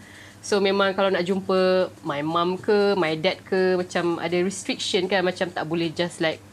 So 0.44 0.60
memang 0.60 0.92
kalau 0.92 1.08
nak 1.08 1.24
jumpa 1.24 1.88
my 2.04 2.20
mum 2.20 2.60
ke, 2.60 3.00
my 3.00 3.16
dad 3.16 3.40
ke 3.48 3.80
macam 3.80 4.20
ada 4.20 4.36
restriction 4.44 5.08
kan 5.08 5.24
macam 5.24 5.48
tak 5.48 5.64
boleh 5.64 5.88
just 5.88 6.20
like 6.20 6.44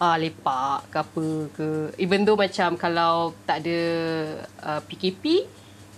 ah 0.00 0.16
lepak 0.16 0.88
ke 0.88 0.96
apa 0.96 1.26
ke. 1.52 1.68
Even 2.00 2.24
though 2.24 2.40
macam 2.40 2.80
kalau 2.80 3.36
tak 3.44 3.60
ada 3.60 3.80
uh, 4.64 4.80
PKP 4.88 5.44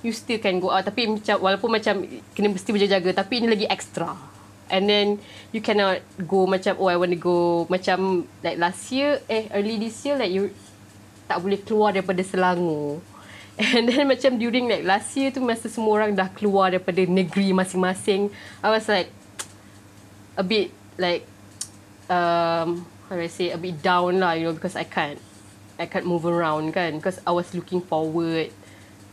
you 0.02 0.10
still 0.10 0.42
can 0.42 0.58
go 0.58 0.74
out 0.74 0.82
tapi 0.82 1.06
macam 1.06 1.38
walaupun 1.38 1.78
macam 1.78 2.02
kena 2.34 2.50
mesti 2.50 2.74
berjaga-jaga 2.74 3.22
tapi 3.22 3.38
ini 3.38 3.46
lagi 3.46 3.66
extra. 3.70 4.18
And 4.66 4.90
then 4.90 5.22
you 5.54 5.62
cannot 5.62 6.02
go 6.26 6.42
macam 6.42 6.74
oh 6.82 6.90
I 6.90 6.98
want 6.98 7.14
to 7.14 7.22
go 7.22 7.70
macam 7.70 8.26
like 8.42 8.58
last 8.58 8.90
year 8.90 9.22
eh 9.30 9.46
early 9.54 9.78
this 9.78 10.02
year 10.02 10.18
like 10.18 10.34
you 10.34 10.50
tak 11.30 11.38
boleh 11.38 11.62
keluar 11.62 11.94
daripada 11.94 12.18
Selangor. 12.26 12.98
And 13.74 13.90
then 13.90 14.06
macam 14.06 14.38
during 14.38 14.70
like 14.70 14.86
last 14.86 15.10
year 15.18 15.34
tu 15.34 15.42
masa 15.42 15.66
semua 15.66 15.98
orang 15.98 16.14
dah 16.14 16.30
keluar 16.30 16.70
daripada 16.70 17.02
negeri 17.02 17.50
masing-masing, 17.50 18.30
I 18.62 18.68
was 18.70 18.86
like 18.86 19.10
a 20.38 20.46
bit 20.46 20.70
like 20.94 21.26
um 22.06 22.86
how 23.10 23.18
do 23.18 23.22
I 23.26 23.26
say 23.26 23.50
a 23.50 23.58
bit 23.58 23.82
down 23.82 24.22
lah, 24.22 24.38
you 24.38 24.46
know, 24.46 24.54
because 24.54 24.78
I 24.78 24.86
can't 24.86 25.18
I 25.74 25.90
can't 25.90 26.06
move 26.06 26.22
around 26.22 26.70
kan. 26.70 27.02
Because 27.02 27.18
I 27.26 27.34
was 27.34 27.50
looking 27.50 27.82
forward 27.82 28.54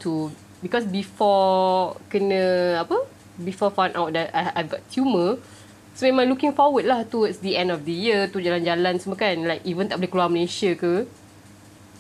to 0.06 0.30
because 0.62 0.86
before 0.86 1.98
kena 2.14 2.86
apa 2.86 3.02
before 3.42 3.74
found 3.74 3.98
out 3.98 4.14
that 4.14 4.30
I 4.30 4.62
I've 4.62 4.70
got 4.70 4.86
tumor 4.94 5.42
so 5.98 6.06
memang 6.06 6.30
looking 6.30 6.54
forward 6.54 6.86
lah 6.86 7.02
towards 7.02 7.42
the 7.42 7.58
end 7.58 7.74
of 7.74 7.82
the 7.82 7.96
year 7.98 8.30
tu 8.30 8.38
jalan-jalan 8.38 9.02
semua 9.02 9.18
kan. 9.18 9.42
Like 9.42 9.66
even 9.66 9.90
tak 9.90 9.98
boleh 9.98 10.12
keluar 10.14 10.30
Malaysia 10.30 10.78
ke 10.78 11.10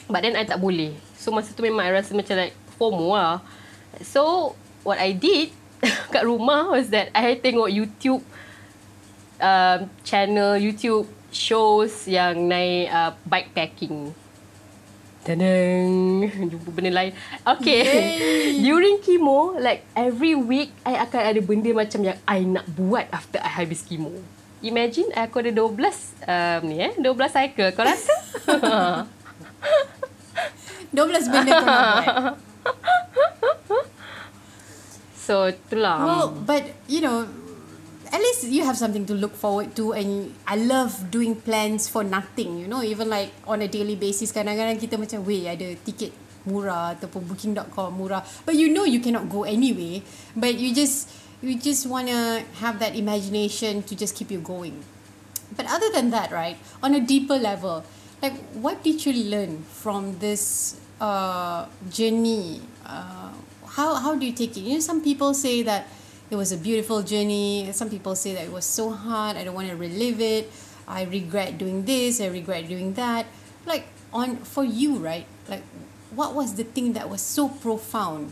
but 0.06 0.22
then 0.22 0.38
I 0.38 0.46
tak 0.46 0.62
boleh 0.62 0.94
So 1.26 1.34
masa 1.34 1.58
tu 1.58 1.66
memang 1.66 1.82
I 1.82 1.90
rasa 1.90 2.14
macam 2.14 2.38
like 2.38 2.54
FOMO 2.78 3.18
lah. 3.18 3.42
So 4.06 4.54
what 4.86 5.02
I 5.02 5.18
did 5.18 5.50
kat 6.14 6.22
rumah 6.22 6.70
was 6.70 6.94
that 6.94 7.10
I 7.18 7.34
tengok 7.42 7.74
YouTube 7.74 8.22
um, 9.42 9.90
channel, 10.06 10.54
YouTube 10.54 11.10
shows 11.34 12.06
yang 12.06 12.46
naik 12.46 12.94
uh, 12.94 13.18
bike 13.26 13.58
packing. 13.58 14.14
Tadang. 15.26 16.22
Jumpa 16.54 16.70
benda 16.70 16.94
lain. 16.94 17.18
Okay. 17.42 17.82
Yay. 17.82 18.62
During 18.70 19.02
chemo, 19.02 19.58
like 19.58 19.82
every 19.98 20.38
week, 20.38 20.70
I 20.86 21.02
akan 21.02 21.22
ada 21.26 21.42
benda 21.42 21.74
macam 21.74 22.06
yang 22.06 22.22
I 22.30 22.46
nak 22.46 22.70
buat 22.70 23.10
after 23.10 23.42
I 23.42 23.50
habis 23.50 23.82
chemo. 23.82 24.14
Imagine 24.62 25.10
aku 25.18 25.42
ada 25.42 25.50
12 25.50 25.74
um, 25.74 26.62
ni 26.70 26.86
eh, 26.86 26.94
12 27.02 27.02
cycle. 27.34 27.74
Kau 27.74 27.82
rasa? 27.82 28.14
12 30.96 31.30
benda 31.30 31.52
kau 31.60 31.68
nak 31.68 31.84
buat. 31.92 32.08
So, 35.26 35.50
itulah. 35.50 35.98
Well, 36.06 36.28
but 36.46 36.64
you 36.86 37.02
know, 37.02 37.26
at 38.14 38.22
least 38.22 38.46
you 38.48 38.62
have 38.62 38.78
something 38.78 39.10
to 39.10 39.18
look 39.18 39.34
forward 39.34 39.74
to 39.76 39.92
and 39.92 40.32
I 40.46 40.56
love 40.56 41.10
doing 41.10 41.36
plans 41.36 41.90
for 41.90 42.06
nothing, 42.06 42.62
you 42.62 42.70
know, 42.70 42.86
even 42.86 43.10
like 43.10 43.34
on 43.50 43.66
a 43.66 43.68
daily 43.68 43.98
basis 43.98 44.30
kadang-kadang 44.30 44.78
kita 44.78 44.96
macam, 45.02 45.26
weh 45.26 45.50
ada 45.50 45.74
tiket 45.82 46.14
murah 46.46 46.94
ataupun 46.94 47.26
booking.com 47.26 47.98
murah. 47.98 48.22
But 48.46 48.54
you 48.54 48.70
know 48.70 48.86
you 48.86 49.02
cannot 49.02 49.26
go 49.28 49.50
anyway, 49.50 50.06
but 50.38 50.56
you 50.56 50.72
just 50.78 51.10
you 51.42 51.58
just 51.58 51.90
want 51.90 52.08
to 52.08 52.46
have 52.62 52.78
that 52.80 52.94
imagination 52.94 53.82
to 53.90 53.98
just 53.98 54.14
keep 54.14 54.30
you 54.30 54.40
going. 54.40 54.86
But 55.58 55.66
other 55.66 55.90
than 55.90 56.14
that, 56.14 56.30
right, 56.30 56.58
on 56.86 56.94
a 56.94 57.02
deeper 57.02 57.42
level, 57.42 57.82
like 58.22 58.38
what 58.54 58.86
did 58.86 59.04
you 59.10 59.14
learn 59.26 59.66
from 59.66 60.22
this 60.22 60.78
uh, 61.00 61.66
journey 61.90 62.62
uh, 62.86 63.32
how 63.76 63.96
how 63.96 64.16
do 64.16 64.26
you 64.26 64.32
take 64.32 64.56
it? 64.56 64.62
You 64.62 64.76
know 64.76 64.80
some 64.80 65.04
people 65.04 65.34
say 65.34 65.62
that 65.64 65.88
it 66.32 66.36
was 66.36 66.52
a 66.52 66.58
beautiful 66.58 67.04
journey. 67.04 67.70
Some 67.74 67.90
people 67.90 68.16
say 68.16 68.34
that 68.34 68.46
it 68.46 68.52
was 68.52 68.66
so 68.66 68.90
hard. 68.90 69.36
I 69.38 69.44
don't 69.44 69.54
want 69.54 69.70
to 69.70 69.76
relive 69.76 70.22
it. 70.22 70.50
I 70.88 71.04
regret 71.04 71.58
doing 71.58 71.84
this. 71.84 72.22
I 72.22 72.28
regret 72.28 72.68
doing 72.68 72.94
that. 72.94 73.26
Like 73.66 73.88
on 74.14 74.38
for 74.48 74.64
you 74.64 74.96
right? 74.98 75.28
Like 75.50 75.64
what 76.16 76.34
was 76.34 76.56
the 76.56 76.64
thing 76.64 76.94
that 76.94 77.10
was 77.10 77.22
so 77.22 77.50
profound 77.50 78.32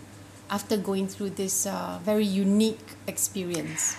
after 0.50 0.78
going 0.78 1.08
through 1.08 1.32
this 1.36 1.66
uh, 1.68 2.00
very 2.04 2.26
unique 2.26 2.96
experience? 3.06 3.98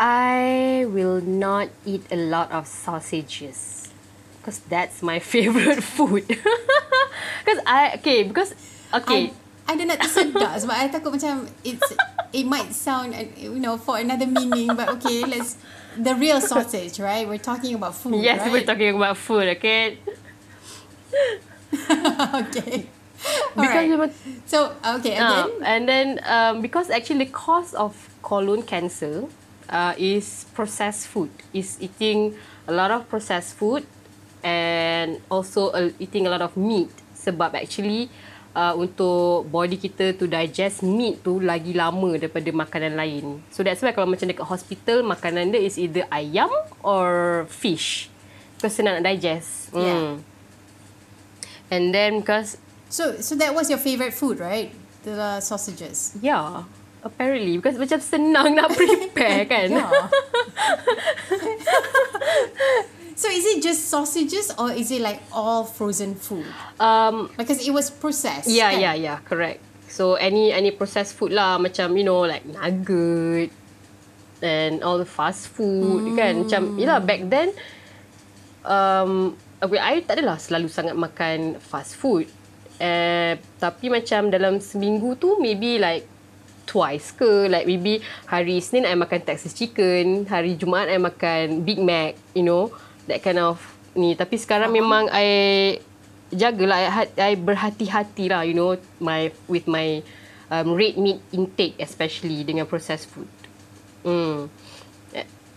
I 0.00 0.84
will 0.88 1.20
not 1.20 1.68
eat 1.84 2.04
a 2.10 2.16
lot 2.16 2.52
of 2.52 2.66
sausages 2.66 3.92
because 4.46 4.60
that's 4.70 5.02
my 5.02 5.18
favorite 5.34 5.82
food. 5.82 6.22
Because 7.42 7.62
I 7.66 7.94
okay 8.02 8.22
because 8.26 8.54
okay. 8.94 9.30
I, 9.66 9.74
dah 9.78 9.86
nak 9.86 10.02
tersedak 10.02 10.62
sebab 10.62 10.74
I 10.74 10.86
takut 10.90 11.14
macam 11.14 11.46
it's 11.62 11.94
it 12.34 12.42
might 12.46 12.74
sound 12.74 13.14
you 13.38 13.58
know 13.62 13.78
for 13.78 13.98
another 14.02 14.26
meaning 14.26 14.74
but 14.74 14.90
okay 14.98 15.22
let's 15.26 15.54
the 15.94 16.14
real 16.18 16.42
sausage 16.42 16.98
right 16.98 17.22
we're 17.26 17.42
talking 17.42 17.78
about 17.78 17.94
food 17.94 18.18
yes 18.18 18.42
right? 18.42 18.50
we're 18.50 18.66
talking 18.66 18.98
about 18.98 19.14
food 19.14 19.46
okay 19.58 19.98
okay 22.42 22.90
because 23.54 24.10
Alright. 24.10 24.12
so 24.46 24.74
okay 24.98 25.14
and 25.18 25.22
uh, 25.22 25.34
then 25.34 25.50
and 25.62 25.82
then 25.86 26.08
um, 26.26 26.54
because 26.62 26.90
actually 26.90 27.26
the 27.26 27.32
cause 27.32 27.74
of 27.78 27.94
colon 28.26 28.62
cancer 28.62 29.30
uh, 29.70 29.94
is 29.98 30.50
processed 30.54 31.06
food 31.06 31.30
is 31.54 31.78
eating 31.78 32.34
a 32.66 32.74
lot 32.74 32.90
of 32.90 33.06
processed 33.06 33.54
food 33.54 33.86
and 34.46 35.18
also 35.26 35.74
uh, 35.74 35.90
eating 35.98 36.22
a 36.26 36.30
lot 36.30 36.38
of 36.38 36.54
meat 36.54 36.86
sebab 37.18 37.58
actually 37.58 38.06
uh, 38.54 38.78
untuk 38.78 39.50
body 39.50 39.74
kita 39.74 40.14
to 40.14 40.30
digest 40.30 40.86
meat 40.86 41.18
tu 41.26 41.42
lagi 41.42 41.74
lama 41.74 42.14
daripada 42.14 42.46
makanan 42.54 42.94
lain. 42.94 43.42
So 43.50 43.66
that's 43.66 43.82
why 43.82 43.90
kalau 43.90 44.06
macam 44.06 44.30
dekat 44.30 44.46
hospital 44.46 45.02
makanan 45.02 45.50
dia 45.50 45.66
is 45.66 45.74
either 45.74 46.06
ayam 46.14 46.54
or 46.86 47.42
fish. 47.50 48.06
Because 48.54 48.78
senang 48.78 49.02
nak 49.02 49.10
digest. 49.10 49.74
Mm. 49.74 49.82
Yeah. 49.82 50.06
And 51.66 51.90
then 51.90 52.22
because 52.22 52.62
so 52.86 53.18
so 53.18 53.34
that 53.34 53.50
was 53.50 53.66
your 53.66 53.82
favorite 53.82 54.14
food 54.14 54.38
right 54.38 54.70
the 55.02 55.18
uh, 55.18 55.42
sausages 55.42 56.14
yeah, 56.22 56.62
apparently 57.02 57.58
because 57.58 57.74
macam 57.74 57.98
senang 57.98 58.54
nak 58.54 58.70
prepare 58.78 59.42
kan. 59.50 59.74
yeah 59.74 60.06
So 63.16 63.32
is 63.32 63.48
it 63.48 63.64
just 63.64 63.88
sausages 63.88 64.52
or 64.60 64.76
is 64.76 64.92
it 64.92 65.00
like 65.00 65.24
all 65.32 65.64
frozen 65.64 66.20
food? 66.20 66.44
Um 66.76 67.32
Because 67.32 67.64
it 67.64 67.72
was 67.72 67.88
processed. 67.88 68.52
Yeah, 68.52 68.76
kan? 68.76 68.84
yeah, 68.84 68.94
yeah, 68.94 69.18
correct. 69.24 69.64
So 69.88 70.20
any 70.20 70.52
any 70.52 70.68
processed 70.68 71.16
food 71.16 71.32
lah 71.32 71.56
macam 71.56 71.96
you 71.96 72.04
know 72.04 72.28
like 72.28 72.44
nugget 72.44 73.48
and 74.44 74.84
all 74.84 75.00
the 75.00 75.08
fast 75.08 75.48
food 75.48 76.12
mm. 76.12 76.16
kan 76.20 76.44
macam 76.44 76.76
yalah 76.76 77.00
back 77.00 77.24
then 77.32 77.56
um 78.68 79.32
okay, 79.64 79.80
I 79.80 80.04
tak 80.04 80.20
adalah 80.20 80.36
selalu 80.36 80.68
sangat 80.68 80.92
makan 80.92 81.56
fast 81.56 81.96
food. 81.96 82.28
Eh 82.76 83.40
tapi 83.56 83.88
macam 83.88 84.28
dalam 84.28 84.60
seminggu 84.60 85.16
tu 85.16 85.40
maybe 85.40 85.80
like 85.80 86.04
twice 86.68 87.16
ke 87.16 87.48
like 87.48 87.64
maybe 87.64 88.04
hari 88.28 88.60
Isnin 88.60 88.84
I 88.84 88.92
makan 88.92 89.24
Texas 89.24 89.56
chicken, 89.56 90.28
hari 90.28 90.60
Jumaat 90.60 90.92
I 90.92 91.00
makan 91.00 91.64
Big 91.64 91.80
Mac, 91.80 92.20
you 92.36 92.44
know, 92.44 92.68
that 93.06 93.22
kind 93.22 93.38
of 93.40 93.58
ni 93.96 94.12
tapi 94.14 94.36
sekarang 94.36 94.70
uh-huh. 94.70 94.82
memang 94.82 95.04
I 95.10 95.28
jagalah 96.30 96.90
I, 96.90 97.06
I 97.16 97.32
berhati-hati 97.38 98.28
lah 98.28 98.42
you 98.44 98.52
know 98.52 98.76
my 99.00 99.32
with 99.48 99.64
my 99.70 100.02
um, 100.50 100.74
red 100.74 100.98
meat 101.00 101.22
intake 101.32 101.78
especially 101.80 102.44
dengan 102.44 102.66
processed 102.66 103.10
food. 103.10 103.30
Mm. 104.06 104.50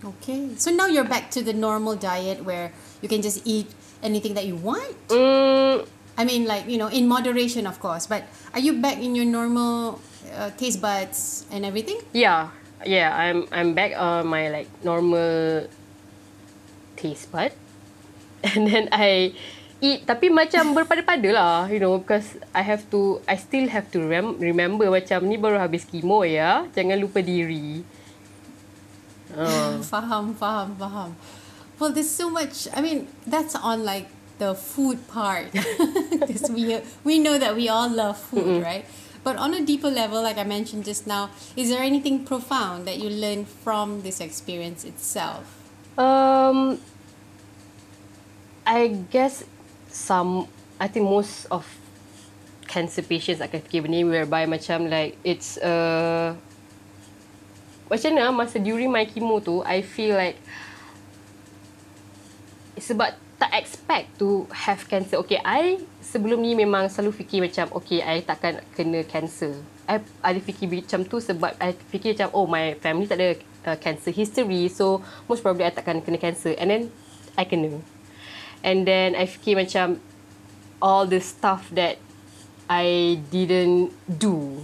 Okay. 0.00 0.56
So 0.56 0.72
now 0.72 0.86
you're 0.88 1.04
back 1.04 1.30
to 1.36 1.44
the 1.44 1.52
normal 1.52 1.94
diet 1.96 2.44
where 2.44 2.72
you 3.02 3.08
can 3.08 3.20
just 3.20 3.44
eat 3.44 3.68
anything 4.02 4.32
that 4.34 4.46
you 4.46 4.56
want. 4.56 4.96
Mm, 5.08 5.84
I 6.16 6.24
mean, 6.24 6.48
like 6.48 6.68
you 6.68 6.78
know, 6.78 6.88
in 6.88 7.08
moderation, 7.08 7.66
of 7.66 7.80
course. 7.80 8.06
But 8.06 8.24
are 8.54 8.60
you 8.60 8.80
back 8.80 8.96
in 8.96 9.14
your 9.14 9.28
normal 9.28 10.00
uh, 10.32 10.50
taste 10.56 10.80
buds 10.80 11.44
and 11.52 11.64
everything? 11.64 12.00
yeah, 12.12 12.48
yeah. 12.84 13.12
I'm 13.12 13.44
I'm 13.52 13.76
back 13.76 13.92
on 13.92 14.26
my 14.28 14.48
like 14.48 14.68
normal 14.84 15.68
taste 17.00 17.32
bud, 17.32 17.56
and 18.52 18.68
then 18.68 18.92
I 18.92 19.32
eat. 19.80 20.04
Tapi 20.04 20.28
macam 20.28 20.76
berpada-pada 20.76 21.28
lah 21.32 21.56
you 21.72 21.80
know 21.80 21.96
because 21.96 22.36
I 22.52 22.60
have 22.60 22.84
to 22.92 23.24
I 23.24 23.40
still 23.40 23.66
have 23.72 23.88
to 23.96 24.04
rem- 24.04 24.36
remember 24.36 24.92
macam 24.92 25.24
ni 25.24 25.40
baru 25.40 25.56
habis 25.56 25.88
kemo 25.88 26.22
ya. 26.28 26.68
Jangan 26.76 27.00
lupa 27.00 27.24
diri. 27.24 27.82
Uh. 29.32 29.80
faham 29.90 30.36
faham 30.36 30.76
faham. 30.76 31.16
Well 31.80 31.96
there's 31.96 32.12
so 32.12 32.28
much 32.28 32.68
I 32.76 32.84
mean 32.84 33.08
that's 33.24 33.56
on 33.56 33.88
like 33.88 34.12
the 34.36 34.52
food 34.52 35.08
part. 35.08 35.52
Because 36.20 36.52
we 36.52 36.76
we 37.04 37.16
know 37.16 37.40
that 37.40 37.56
we 37.56 37.72
all 37.72 37.88
love 37.88 38.20
food 38.20 38.60
Mm-mm. 38.60 38.64
right? 38.64 38.84
But 39.20 39.36
on 39.36 39.52
a 39.52 39.60
deeper 39.60 39.92
level 39.92 40.24
like 40.24 40.40
I 40.40 40.48
mentioned 40.48 40.88
just 40.88 41.04
now 41.04 41.28
is 41.52 41.68
there 41.68 41.84
anything 41.84 42.24
profound 42.24 42.88
that 42.88 42.96
you 42.96 43.12
learned 43.12 43.48
from 43.48 44.00
this 44.00 44.16
experience 44.20 44.80
itself 44.84 45.59
um 45.96 46.78
I 48.66 48.94
guess 49.10 49.42
some 49.90 50.46
I 50.78 50.86
think 50.86 51.08
most 51.08 51.50
of 51.50 51.66
cancer 52.70 53.02
patients 53.02 53.42
akan 53.42 53.58
fikir 53.66 53.82
benda 53.82 53.98
ni 53.98 54.06
whereby 54.06 54.46
macam 54.46 54.86
like 54.86 55.18
it's 55.26 55.58
a 55.58 55.74
macam 57.90 58.14
mana 58.14 58.30
masa 58.30 58.62
during 58.62 58.86
my 58.86 59.02
chemo 59.02 59.42
tu 59.42 59.66
I 59.66 59.82
feel 59.82 60.14
like 60.14 60.38
sebab 62.78 63.18
tak 63.40 63.56
expect 63.56 64.20
to 64.20 64.44
have 64.52 64.84
cancer. 64.84 65.16
Okay, 65.24 65.40
I 65.40 65.80
sebelum 66.04 66.44
ni 66.44 66.52
memang 66.52 66.92
selalu 66.92 67.24
fikir 67.24 67.40
macam, 67.40 67.72
okay, 67.72 68.04
I 68.04 68.20
takkan 68.20 68.60
kena 68.76 69.00
cancer. 69.08 69.56
I 69.88 70.04
ada 70.20 70.36
fikir 70.36 70.68
macam 70.68 71.08
tu 71.08 71.16
sebab 71.24 71.56
I 71.56 71.72
fikir 71.88 72.12
macam, 72.20 72.28
oh, 72.36 72.44
my 72.44 72.76
family 72.84 73.08
tak 73.08 73.16
ada 73.16 73.40
uh, 73.66 73.76
cancer 73.76 74.10
history. 74.10 74.68
So, 74.68 75.02
most 75.28 75.42
probably 75.42 75.64
I 75.64 75.70
takkan 75.70 76.04
kena 76.04 76.20
cancer. 76.20 76.54
And 76.58 76.70
then, 76.70 76.82
I 77.36 77.44
kena. 77.44 77.80
And 78.60 78.84
then 78.84 79.16
I 79.16 79.24
fikir 79.24 79.56
macam 79.56 80.00
all 80.80 81.08
the 81.08 81.20
stuff 81.20 81.68
that 81.72 81.96
I 82.68 83.18
didn't 83.32 83.92
do. 84.06 84.62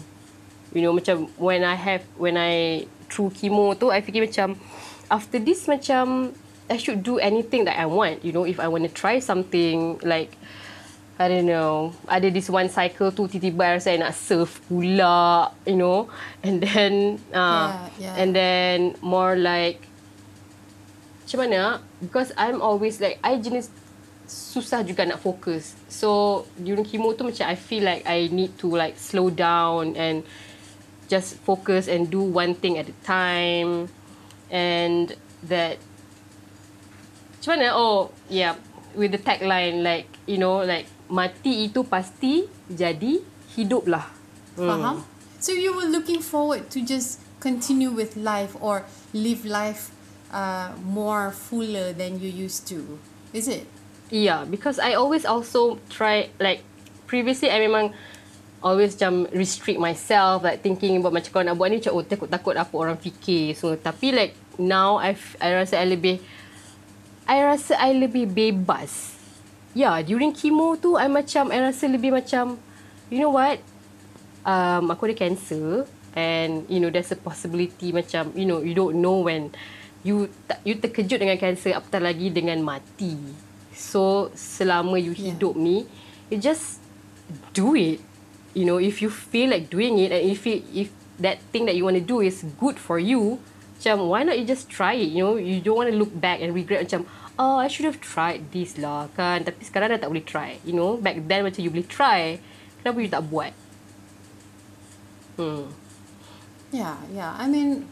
You 0.77 0.83
know 0.85 0.93
macam 0.93 1.33
when 1.41 1.65
I 1.65 1.75
have 1.75 2.05
when 2.21 2.37
I 2.37 2.85
through 3.09 3.33
chemo 3.33 3.73
tu 3.73 3.89
I 3.89 4.05
fikir 4.05 4.29
macam 4.29 4.61
after 5.09 5.41
this 5.41 5.65
macam 5.65 6.37
I 6.69 6.77
should 6.77 7.01
do 7.01 7.17
anything 7.17 7.65
that 7.65 7.81
I 7.81 7.89
want. 7.89 8.21
You 8.21 8.37
know 8.37 8.45
if 8.45 8.61
I 8.61 8.69
want 8.69 8.85
to 8.85 8.93
try 8.93 9.19
something 9.19 9.97
like 10.05 10.37
I 11.17 11.29
don't 11.33 11.49
know. 11.49 11.97
Ada 12.05 12.29
this 12.29 12.53
one 12.53 12.69
cycle 12.69 13.09
tu 13.09 13.25
tiba-tiba 13.25 13.81
saya 13.81 13.97
nak 13.97 14.13
surf 14.13 14.61
pula, 14.69 15.49
you 15.65 15.81
know. 15.81 16.13
And 16.45 16.61
then 16.61 17.17
uh, 17.33 17.89
yeah, 17.97 18.13
yeah. 18.13 18.21
and 18.21 18.37
then 18.37 19.01
more 19.01 19.33
like 19.33 19.81
macam 21.25 21.49
mana? 21.49 21.63
Because 22.05 22.37
I'm 22.37 22.61
always 22.61 23.01
like 23.01 23.17
I 23.25 23.41
jenis 23.41 23.73
susah 24.29 24.85
juga 24.85 25.09
nak 25.09 25.25
fokus. 25.25 25.73
So 25.89 26.45
during 26.61 26.85
chemo 26.85 27.17
tu 27.17 27.25
macam 27.25 27.49
I 27.49 27.57
feel 27.57 27.89
like 27.89 28.05
I 28.05 28.29
need 28.29 28.61
to 28.61 28.69
like 28.69 29.01
slow 29.01 29.33
down 29.33 29.97
and 29.97 30.21
just 31.09 31.41
focus 31.49 31.89
and 31.89 32.13
do 32.13 32.21
one 32.21 32.53
thing 32.53 32.77
at 32.77 32.93
a 32.93 32.97
time 33.07 33.89
and 34.51 35.15
that 35.47 35.79
macam 37.39 37.63
mana 37.63 37.69
oh 37.75 38.11
yeah 38.27 38.59
with 38.99 39.15
the 39.15 39.21
tagline 39.23 39.87
like 39.87 40.11
you 40.27 40.35
know 40.35 40.67
like 40.67 40.91
mati 41.11 41.71
itu 41.71 41.87
pasti 41.87 42.47
jadi 42.71 43.23
hidup 43.55 43.87
lah 43.87 44.07
hmm. 44.59 44.67
faham 44.67 44.97
so 45.39 45.53
you 45.55 45.73
were 45.73 45.89
looking 45.89 46.19
forward 46.19 46.67
to 46.73 46.83
just 46.83 47.23
continue 47.39 47.93
with 47.93 48.17
life 48.19 48.57
or 48.59 48.83
live 49.15 49.47
life 49.47 49.95
uh, 50.35 50.75
more 50.83 51.31
fuller 51.31 51.95
than 51.95 52.19
you 52.19 52.29
used 52.29 52.67
to 52.67 52.99
is 53.31 53.47
it 53.47 53.69
Yeah, 54.11 54.47
because 54.47 54.79
I 54.79 54.95
always 54.95 55.27
also 55.27 55.83
try 55.91 56.31
like 56.39 56.63
previously 57.11 57.51
I 57.51 57.59
memang 57.59 57.91
always 58.63 58.95
macam 58.95 59.27
restrict 59.35 59.83
myself 59.83 60.47
like 60.47 60.63
thinking 60.63 61.03
about 61.03 61.11
macam 61.11 61.31
kau 61.35 61.43
nak 61.43 61.59
buat 61.59 61.75
ni 61.75 61.83
macam 61.83 61.99
oh 61.99 62.07
takut 62.07 62.31
takut 62.31 62.55
apa 62.55 62.73
orang 62.75 62.99
fikir 62.99 63.55
so 63.55 63.75
tapi 63.79 64.15
like 64.15 64.33
now 64.59 64.99
I 64.99 65.19
I 65.43 65.59
rasa 65.59 65.83
I 65.83 65.87
lebih 65.91 66.23
I 67.27 67.43
rasa 67.43 67.75
I 67.83 67.99
lebih 67.99 68.31
bebas. 68.31 69.16
Yeah, 69.77 70.01
during 70.01 70.33
chemo 70.33 70.81
tu 70.81 70.97
I 70.97 71.05
macam 71.05 71.53
I 71.53 71.61
rasa 71.69 71.85
lebih 71.85 72.09
macam 72.09 72.57
you 73.13 73.21
know 73.21 73.37
what 73.37 73.61
um 74.49 74.89
aku 74.89 75.13
ada 75.13 75.29
cancer 75.29 75.85
and 76.17 76.65
you 76.73 76.81
know 76.81 76.89
there's 76.89 77.13
a 77.13 77.21
possibility 77.21 77.93
macam 77.93 78.33
you 78.33 78.49
know 78.49 78.65
you 78.65 78.73
don't 78.73 78.97
know 78.97 79.21
when 79.21 79.53
you 80.01 80.33
you 80.65 80.81
terkejut 80.81 81.21
dengan 81.21 81.37
cancer 81.37 81.77
apatah 81.77 82.01
lagi 82.01 82.33
dengan 82.33 82.57
mati. 82.65 83.21
So 83.77 84.33
selama 84.33 84.97
you 84.97 85.13
hidup 85.13 85.61
yeah. 85.61 85.67
ni, 85.69 85.77
you 86.33 86.41
just 86.41 86.81
do 87.53 87.77
it. 87.77 88.01
You 88.57 88.65
know, 88.65 88.81
if 88.81 89.05
you 89.05 89.13
feel 89.13 89.53
like 89.53 89.69
doing 89.69 90.01
it 90.01 90.09
and 90.09 90.25
if 90.25 90.49
it, 90.49 90.65
if 90.73 90.89
that 91.21 91.45
thing 91.53 91.69
that 91.69 91.77
you 91.77 91.85
want 91.85 92.01
to 92.01 92.07
do 92.07 92.25
is 92.25 92.41
good 92.57 92.81
for 92.81 92.97
you, 92.97 93.37
macam 93.77 94.09
why 94.09 94.25
not 94.25 94.41
you 94.41 94.49
just 94.49 94.73
try 94.73 94.97
it? 94.97 95.13
You 95.13 95.21
know, 95.21 95.35
you 95.37 95.61
don't 95.61 95.77
want 95.77 95.93
to 95.93 95.97
look 95.99 96.09
back 96.17 96.41
and 96.41 96.57
regret 96.57 96.89
macam 96.89 97.05
oh 97.39 97.57
I 97.57 97.69
should 97.69 97.85
have 97.85 98.01
tried 98.01 98.53
this 98.53 98.77
lah 98.77 99.09
kan. 99.13 99.45
Tapi 99.45 99.61
sekarang 99.65 99.93
dah 99.97 100.01
tak 100.01 100.11
boleh 100.11 100.25
try. 100.25 100.59
You 100.65 100.77
know, 100.77 100.97
back 100.97 101.21
then 101.29 101.45
macam 101.45 101.61
you 101.61 101.71
boleh 101.73 101.89
try, 101.89 102.41
kenapa 102.81 102.97
you 103.01 103.11
tak 103.13 103.25
buat? 103.29 103.53
Hmm. 105.37 105.69
Yeah, 106.73 106.97
yeah. 107.13 107.37
I 107.37 107.47
mean, 107.47 107.87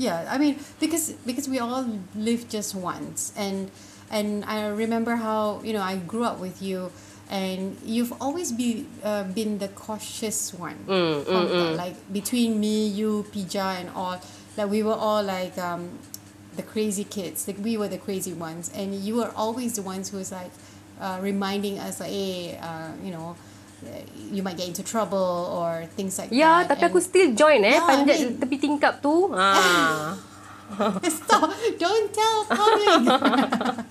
yeah. 0.00 0.24
I 0.28 0.40
mean 0.40 0.56
because 0.80 1.16
because 1.28 1.46
we 1.48 1.60
all 1.60 1.84
live 2.16 2.48
just 2.48 2.74
once 2.74 3.32
and 3.36 3.70
and 4.10 4.44
I 4.44 4.66
remember 4.68 5.16
how 5.16 5.60
you 5.62 5.72
know 5.72 5.84
I 5.84 5.96
grew 5.96 6.24
up 6.24 6.40
with 6.40 6.60
you 6.60 6.90
and 7.30 7.78
you've 7.86 8.12
always 8.20 8.50
be 8.50 8.86
uh, 9.04 9.22
been 9.22 9.58
the 9.58 9.68
cautious 9.68 10.52
one 10.52 10.74
mm, 10.84 11.22
mm, 11.22 11.46
mm. 11.46 11.76
like 11.78 11.94
between 12.12 12.58
me 12.58 12.88
you 12.88 13.24
pija 13.30 13.78
and 13.78 13.88
all 13.94 14.18
like 14.58 14.68
we 14.68 14.82
were 14.82 14.98
all 14.98 15.22
like 15.22 15.56
um, 15.56 15.94
the 16.60 16.66
crazy 16.66 17.04
kids 17.08 17.48
like 17.48 17.56
we 17.64 17.80
were 17.80 17.88
the 17.88 17.96
crazy 17.96 18.36
ones 18.36 18.68
and 18.76 18.92
you 18.92 19.16
were 19.16 19.32
always 19.32 19.80
the 19.80 19.82
ones 19.82 20.12
who 20.12 20.20
was 20.20 20.28
like 20.28 20.52
uh, 21.00 21.16
reminding 21.24 21.80
us 21.80 22.00
like 22.00 22.12
hey 22.12 22.60
uh, 22.60 22.92
you 23.00 23.10
know 23.10 23.32
you 24.30 24.42
might 24.44 24.56
get 24.60 24.68
into 24.68 24.84
trouble 24.84 25.48
or 25.56 25.88
things 25.96 26.20
like 26.20 26.28
yeah, 26.28 26.60
that. 26.60 26.68
Ya, 26.68 26.70
tapi 26.76 26.84
and, 26.84 26.92
aku 26.92 27.00
still 27.00 27.30
join 27.32 27.64
eh 27.64 27.80
yeah, 27.80 27.88
panjat 27.88 28.12
I 28.12 28.20
mean, 28.28 28.36
tepi 28.36 28.56
tingkap 28.60 29.00
tu. 29.00 29.32
Ah. 30.70 31.00
Stop. 31.02 31.50
Don't 31.82 32.14
tell 32.14 32.46
public. 32.46 33.02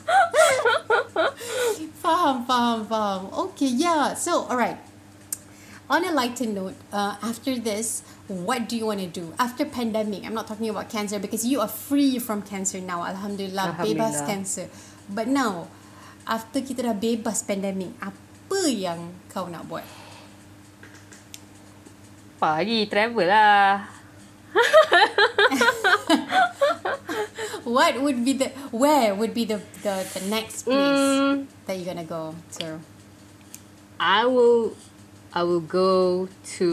faham, 2.01 2.47
faham, 2.47 2.88
faham. 2.88 3.21
Okay, 3.51 3.67
yeah. 3.67 4.15
So, 4.15 4.47
all 4.47 4.55
right. 4.55 4.79
On 5.89 6.06
a 6.06 6.13
lighter 6.13 6.45
note, 6.45 6.78
uh, 6.93 7.17
after 7.17 7.58
this, 7.58 8.06
what 8.30 8.69
do 8.69 8.78
you 8.78 8.86
want 8.86 9.02
to 9.02 9.10
do 9.10 9.34
after 9.41 9.65
pandemic? 9.65 10.21
I'm 10.21 10.38
not 10.38 10.45
talking 10.45 10.69
about 10.69 10.86
cancer 10.86 11.17
because 11.17 11.41
you 11.41 11.65
are 11.65 11.67
free 11.67 12.21
from 12.21 12.45
cancer 12.45 12.78
now. 12.78 13.02
Alhamdulillah, 13.02 13.73
Alhamdulillah. 13.73 14.13
bebas 14.13 14.28
cancer. 14.30 14.69
But 15.10 15.25
now, 15.25 15.65
after 16.30 16.62
kita 16.62 16.86
dah 16.86 16.93
bebas 16.93 17.41
pandemic, 17.41 17.97
apa 18.06 18.62
yang 18.69 19.17
kau 19.34 19.49
nak 19.49 19.65
buat? 19.65 19.82
Pergi 22.38 22.86
travel 22.86 23.25
lah. 23.25 23.89
what 27.65 27.97
would 27.97 28.21
be 28.21 28.38
the 28.38 28.54
where 28.69 29.17
would 29.17 29.34
be 29.34 29.45
the 29.45 29.58
the, 29.82 30.06
the 30.13 30.21
next 30.30 30.69
place 30.69 30.78
mm. 30.78 31.49
that 31.65 31.73
you're 31.73 31.89
gonna 31.89 32.06
go 32.06 32.38
to? 32.62 32.78
I 33.97 34.30
will 34.30 34.78
I 35.29 35.43
will 35.45 35.61
go 35.61 36.25
to 36.57 36.69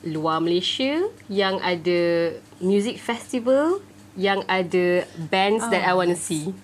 luar 0.00 0.40
Malaysia 0.40 1.12
yang 1.28 1.60
ada 1.60 2.32
music 2.56 2.96
festival 2.96 3.84
yang 4.16 4.44
ada 4.48 5.04
bands 5.28 5.64
oh, 5.64 5.70
that 5.72 5.84
I 5.84 5.92
want 5.92 6.12
to 6.12 6.18
see. 6.18 6.56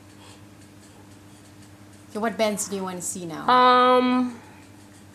So 2.13 2.21
what 2.21 2.37
bands 2.37 2.69
do 2.69 2.77
you 2.77 2.85
want 2.85 3.01
to 3.01 3.05
see 3.05 3.29
now? 3.29 3.45
Um, 3.45 4.41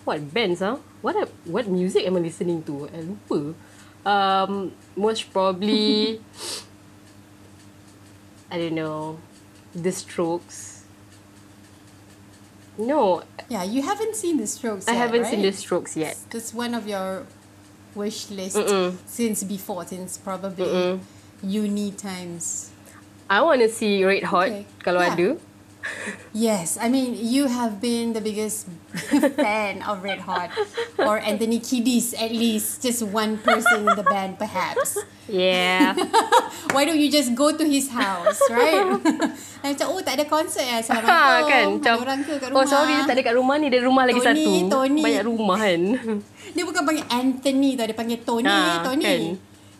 what 0.05 0.21
bands? 0.33 0.61
Huh? 0.61 0.77
What 1.01 1.17
what 1.49 1.65
music 1.65 2.05
am 2.05 2.17
I 2.17 2.21
listening 2.21 2.61
to? 2.69 2.89
I 2.93 3.01
lupa. 3.01 3.57
Um, 4.03 4.75
most 4.95 5.31
probably, 5.33 6.21
I 8.51 8.57
don't 8.57 8.75
know, 8.75 9.17
The 9.73 9.91
Strokes. 9.91 10.72
No. 12.77 13.23
Yeah, 13.49 13.63
you 13.63 13.81
haven't 13.81 14.15
seen 14.15 14.37
The 14.37 14.47
Strokes. 14.47 14.87
I 14.87 14.93
yet, 14.93 14.97
haven't 14.99 15.21
right? 15.23 15.31
seen 15.31 15.41
The 15.41 15.51
Strokes 15.53 15.95
yet. 15.97 16.17
That's 16.29 16.53
one 16.53 16.73
of 16.73 16.87
your 16.87 17.25
wish 17.95 18.29
list 18.31 18.57
Mm-mm. 18.57 18.97
since 19.05 19.43
before, 19.43 19.85
since 19.85 20.17
probably 20.17 20.65
Mm-mm. 20.65 20.99
uni 21.43 21.91
times. 21.91 22.71
I 23.29 23.41
want 23.41 23.61
to 23.61 23.69
see 23.69 24.03
Red 24.03 24.23
Hot 24.23 24.49
okay. 24.49 24.65
kalau 24.83 25.01
yeah. 25.01 25.13
ada. 25.13 25.27
Yes, 26.31 26.79
I 26.79 26.87
mean 26.87 27.13
you 27.13 27.45
have 27.45 27.77
been 27.77 28.13
the 28.13 28.21
biggest 28.21 28.65
fan 29.37 29.83
of 29.83 30.01
Red 30.01 30.23
Hot 30.23 30.49
or 30.97 31.19
Anthony 31.19 31.59
Kiedis 31.59 32.15
at 32.15 32.31
least, 32.31 32.81
just 32.81 33.03
one 33.03 33.37
person 33.37 33.85
in 33.85 33.93
the 33.93 34.03
band 34.03 34.39
perhaps. 34.39 34.97
Yeah. 35.27 35.93
Why 36.75 36.83
don't 36.83 36.99
you 36.99 37.07
just 37.07 37.31
go 37.33 37.55
to 37.55 37.63
his 37.63 37.87
house, 37.87 38.39
right? 38.49 38.97
macam 39.63 39.85
oh 39.95 40.01
tak 40.03 40.19
ada 40.19 40.25
konsert 40.27 40.63
ya 40.63 40.75
eh, 40.75 40.75
ha, 40.75 40.83
Assalamualaikum. 40.83 41.47
kan? 41.47 41.63
Ada 41.63 41.75
Macam, 41.79 41.95
orang 42.01 42.19
ke 42.19 42.33
kat 42.35 42.49
oh 42.49 42.51
rumah? 42.51 42.67
sorry 42.67 42.91
dia 42.91 43.05
tak 43.07 43.15
ada 43.15 43.23
kat 43.23 43.35
rumah 43.35 43.55
ni, 43.55 43.65
dia 43.71 43.81
rumah 43.83 44.03
lagi 44.03 44.19
Tony, 44.19 44.43
satu. 44.43 44.71
Tony. 44.73 45.01
Banyak 45.03 45.23
rumah 45.23 45.57
kan. 45.61 45.81
Dia 46.51 46.63
bukan 46.65 46.81
panggil 46.83 47.05
Anthony 47.07 47.69
tau, 47.75 47.85
dia 47.87 47.95
panggil 47.95 48.19
Tony, 48.23 48.49
Ha, 48.51 48.83
Tony. 48.83 49.03
kan? 49.03 49.21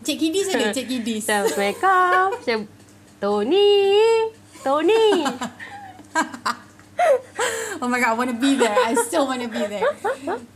Cik 0.03 0.15
Kiedis 0.19 0.45
ada 0.51 0.65
Cik 0.69 0.85
Kiedis. 0.85 1.23
Macam 1.23 1.43
Assalamualaikum. 1.47 2.27
Macam 2.39 2.59
Tony. 3.19 3.71
Tony. 4.63 5.03
Oh 7.81 7.89
my 7.89 7.99
god, 7.99 8.11
I 8.11 8.13
want 8.13 8.29
to 8.29 8.37
be 8.37 8.55
there. 8.55 8.71
I 8.71 8.93
still 8.93 9.27
want 9.27 9.41
to 9.41 9.49
be 9.49 9.59
there. 9.59 9.83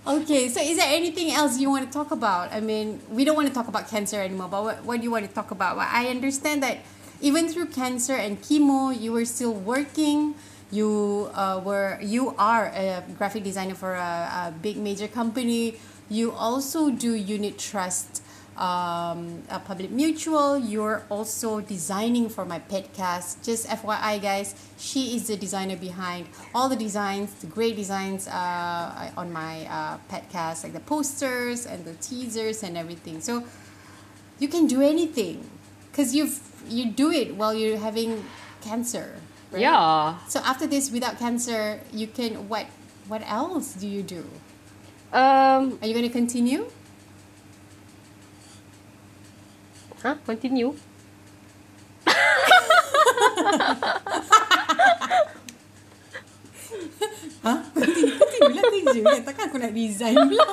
Okay, 0.08 0.48
so 0.48 0.62
is 0.62 0.78
there 0.78 0.88
anything 0.88 1.32
else 1.32 1.60
you 1.60 1.70
want 1.70 1.86
to 1.86 1.92
talk 1.92 2.12
about? 2.12 2.54
I 2.54 2.62
mean, 2.62 3.02
we 3.10 3.26
don't 3.26 3.36
want 3.36 3.50
to 3.50 3.54
talk 3.54 3.68
about 3.68 3.90
cancer 3.90 4.22
anymore, 4.22 4.48
but 4.48 4.64
what, 4.64 4.84
what 4.86 4.98
do 4.98 5.04
you 5.04 5.12
want 5.12 5.28
to 5.28 5.34
talk 5.34 5.52
about? 5.52 5.76
Well, 5.76 5.88
I 5.92 6.08
understand 6.08 6.64
that 6.64 6.78
even 7.20 7.50
through 7.50 7.68
cancer 7.68 8.14
and 8.14 8.42
chemo, 8.42 8.98
you 8.98 9.12
were 9.12 9.26
still 9.26 9.54
working. 9.54 10.36
You 10.72 11.30
uh, 11.34 11.60
were 11.64 12.00
you 12.02 12.34
are 12.38 12.68
a 12.68 13.04
graphic 13.18 13.44
designer 13.44 13.76
for 13.76 13.96
a, 13.96 14.48
a 14.48 14.54
big 14.62 14.78
major 14.78 15.10
company. 15.10 15.76
You 16.08 16.32
also 16.32 16.90
do 16.90 17.14
unit 17.14 17.58
trust 17.58 18.24
um, 18.58 19.44
a 19.50 19.60
public 19.60 19.92
mutual. 19.92 20.58
You're 20.58 21.04
also 21.10 21.62
designing 21.62 22.30
for 22.30 22.46
my 22.46 22.60
podcast 22.60 23.44
Just 23.44 23.68
FYI, 23.68 24.22
guys, 24.22 24.56
she 24.78 25.16
is 25.16 25.28
the 25.28 25.38
designer 25.38 25.78
behind 25.78 26.28
all 26.54 26.68
the 26.70 26.76
designs, 26.76 27.34
the 27.36 27.48
great 27.48 27.76
designs 27.76 28.28
uh, 28.28 29.12
on 29.16 29.32
my 29.32 29.66
uh, 29.66 29.98
petcast, 30.10 30.64
like 30.64 30.74
the 30.74 30.82
posters 30.82 31.66
and 31.66 31.86
the 31.86 31.94
teasers 31.96 32.64
and 32.64 32.78
everything. 32.78 33.22
So 33.22 33.44
you 34.40 34.48
can 34.48 34.68
do 34.68 34.82
anything 34.82 35.50
because 35.92 36.16
you've 36.16 36.40
you 36.68 36.92
do 36.92 37.12
it 37.12 37.36
while 37.36 37.54
you're 37.54 37.78
having 37.78 38.26
cancer. 38.62 39.16
right? 39.52 39.62
yeah. 39.62 40.18
So 40.28 40.42
after 40.44 40.68
this, 40.68 40.92
without 40.92 41.18
cancer, 41.18 41.80
you 41.94 42.08
can 42.08 42.50
what? 42.50 42.66
What 43.08 43.24
else 43.26 43.74
do 43.74 43.88
you 43.88 44.04
do? 44.04 44.28
Um, 45.14 45.80
Are 45.82 45.88
you 45.88 45.94
going 45.94 46.04
to 46.04 46.12
continue? 46.12 46.70
Huh? 50.08 50.16
Continue. 50.24 50.72
Huh? 57.44 57.60
Continue, 57.72 58.16
continue 58.20 58.56
lah 58.56 58.64
kerja 58.68 59.00
kan. 59.04 59.22
Takkan 59.24 59.44
aku 59.48 59.58
nak 59.60 59.72
resign 59.72 60.16
pula. 60.16 60.48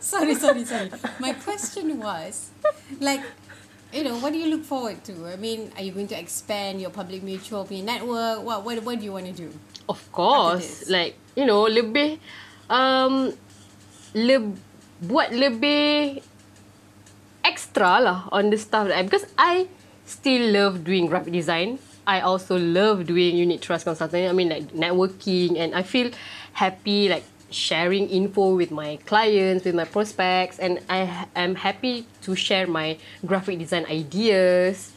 sorry, 0.00 0.34
sorry, 0.36 0.64
sorry. 0.64 0.88
My 1.20 1.36
question 1.36 2.00
was, 2.00 2.52
like, 3.04 3.20
you 3.92 4.04
know, 4.04 4.16
what 4.20 4.32
do 4.32 4.40
you 4.40 4.48
look 4.48 4.64
forward 4.64 5.04
to? 5.08 5.28
I 5.28 5.36
mean, 5.36 5.68
are 5.76 5.84
you 5.84 5.92
going 5.92 6.08
to 6.08 6.16
expand 6.16 6.80
your 6.80 6.88
public 6.92 7.20
mutual 7.20 7.68
punya 7.68 7.84
network? 7.84 8.44
What, 8.44 8.64
what, 8.64 8.76
what 8.84 8.96
do 9.00 9.04
you 9.04 9.12
want 9.12 9.28
to 9.28 9.36
do? 9.36 9.52
Of 9.88 10.00
course. 10.12 10.88
Like, 10.88 11.16
you 11.36 11.44
know, 11.44 11.68
lebih 11.68 12.16
um 12.72 13.32
le, 14.16 14.36
buat 15.04 15.32
lebih 15.32 16.20
extra 17.78 18.02
lah 18.02 18.26
on 18.34 18.50
the 18.50 18.58
stuff 18.58 18.90
that 18.90 18.98
I, 18.98 19.02
because 19.06 19.26
I 19.38 19.68
still 20.04 20.50
love 20.50 20.82
doing 20.82 21.06
graphic 21.06 21.32
design. 21.32 21.78
I 22.06 22.20
also 22.20 22.58
love 22.58 23.06
doing 23.06 23.36
unit 23.36 23.62
trust 23.62 23.84
consulting. 23.84 24.26
I 24.26 24.32
mean 24.32 24.48
like 24.48 24.72
networking 24.74 25.54
and 25.58 25.74
I 25.74 25.82
feel 25.82 26.10
happy 26.54 27.08
like 27.08 27.22
sharing 27.50 28.08
info 28.08 28.56
with 28.56 28.70
my 28.70 28.98
clients, 29.06 29.64
with 29.64 29.74
my 29.74 29.84
prospects 29.84 30.58
and 30.58 30.80
I 30.90 31.28
am 31.36 31.54
happy 31.54 32.06
to 32.22 32.34
share 32.34 32.66
my 32.66 32.98
graphic 33.24 33.58
design 33.60 33.86
ideas. 33.86 34.92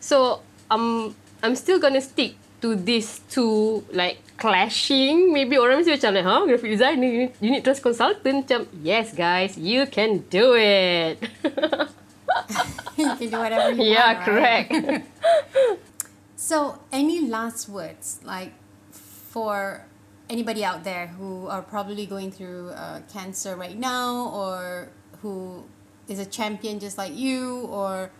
So 0.00 0.42
um 0.70 1.14
I'm 1.42 1.56
still 1.56 1.78
gonna 1.78 2.02
stick 2.02 2.34
to 2.60 2.74
these 2.76 3.24
two 3.30 3.86
like 3.96 4.18
clashing. 4.36 5.32
Maybe 5.32 5.56
orang 5.56 5.80
mesti 5.80 5.96
macam 5.96 6.10
like, 6.12 6.26
huh? 6.26 6.40
Graphic 6.44 6.70
designer, 6.76 7.06
unit, 7.08 7.32
unit 7.40 7.60
trust 7.64 7.80
consultant. 7.80 8.44
Macam, 8.44 8.66
yes 8.82 9.14
guys, 9.14 9.54
you 9.56 9.86
can 9.86 10.26
do 10.28 10.52
it. 10.58 11.16
you 12.96 13.16
can 13.16 13.30
do 13.30 13.38
whatever 13.38 13.72
you 13.72 13.92
yeah, 13.92 14.14
want. 14.14 14.28
right? 14.28 14.68
correct. 14.68 15.06
So, 16.36 16.78
any 16.92 17.26
last 17.26 17.66
words, 17.66 18.20
like 18.22 18.52
for 18.92 19.82
anybody 20.30 20.62
out 20.62 20.84
there 20.84 21.08
who 21.08 21.48
are 21.48 21.62
probably 21.62 22.06
going 22.06 22.30
through 22.30 22.70
uh, 22.70 23.00
cancer 23.10 23.56
right 23.56 23.76
now, 23.76 24.30
or 24.30 24.88
who 25.22 25.64
is 26.06 26.20
a 26.20 26.26
champion 26.26 26.78
just 26.78 26.98
like 26.98 27.16
you, 27.16 27.66
or 27.66 28.12